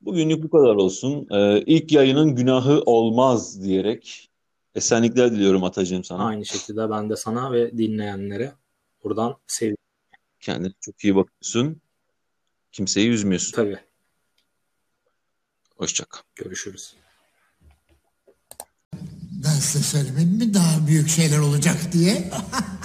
Bugünlük 0.00 0.42
bu 0.42 0.50
kadar 0.50 0.74
olsun. 0.74 1.26
Ee, 1.30 1.60
ilk 1.66 1.92
yayının 1.92 2.34
günahı 2.34 2.82
olmaz 2.86 3.62
diyerek 3.62 4.30
esenlikler 4.74 5.32
diliyorum 5.32 5.64
Atacığım 5.64 6.04
sana. 6.04 6.26
aynı 6.26 6.44
şekilde 6.44 6.90
ben 6.90 7.10
de 7.10 7.16
sana 7.16 7.52
ve 7.52 7.78
dinleyenlere 7.78 8.52
buradan 9.04 9.34
sevgi 9.46 9.76
Kendine 10.40 10.72
çok 10.80 11.04
iyi 11.04 11.16
bakıyorsun. 11.16 11.80
Kimseyi 12.72 13.08
üzmüyorsun. 13.10 13.52
tabii. 13.56 13.78
Hoşça 15.76 16.04
kal. 16.04 16.20
Görüşürüz. 16.34 16.94
Ben 19.44 19.54
size 19.60 19.84
söylemedim 19.84 20.36
mi 20.36 20.54
daha 20.54 20.86
büyük 20.86 21.08
şeyler 21.08 21.38
olacak 21.38 21.92
diye? 21.92 22.30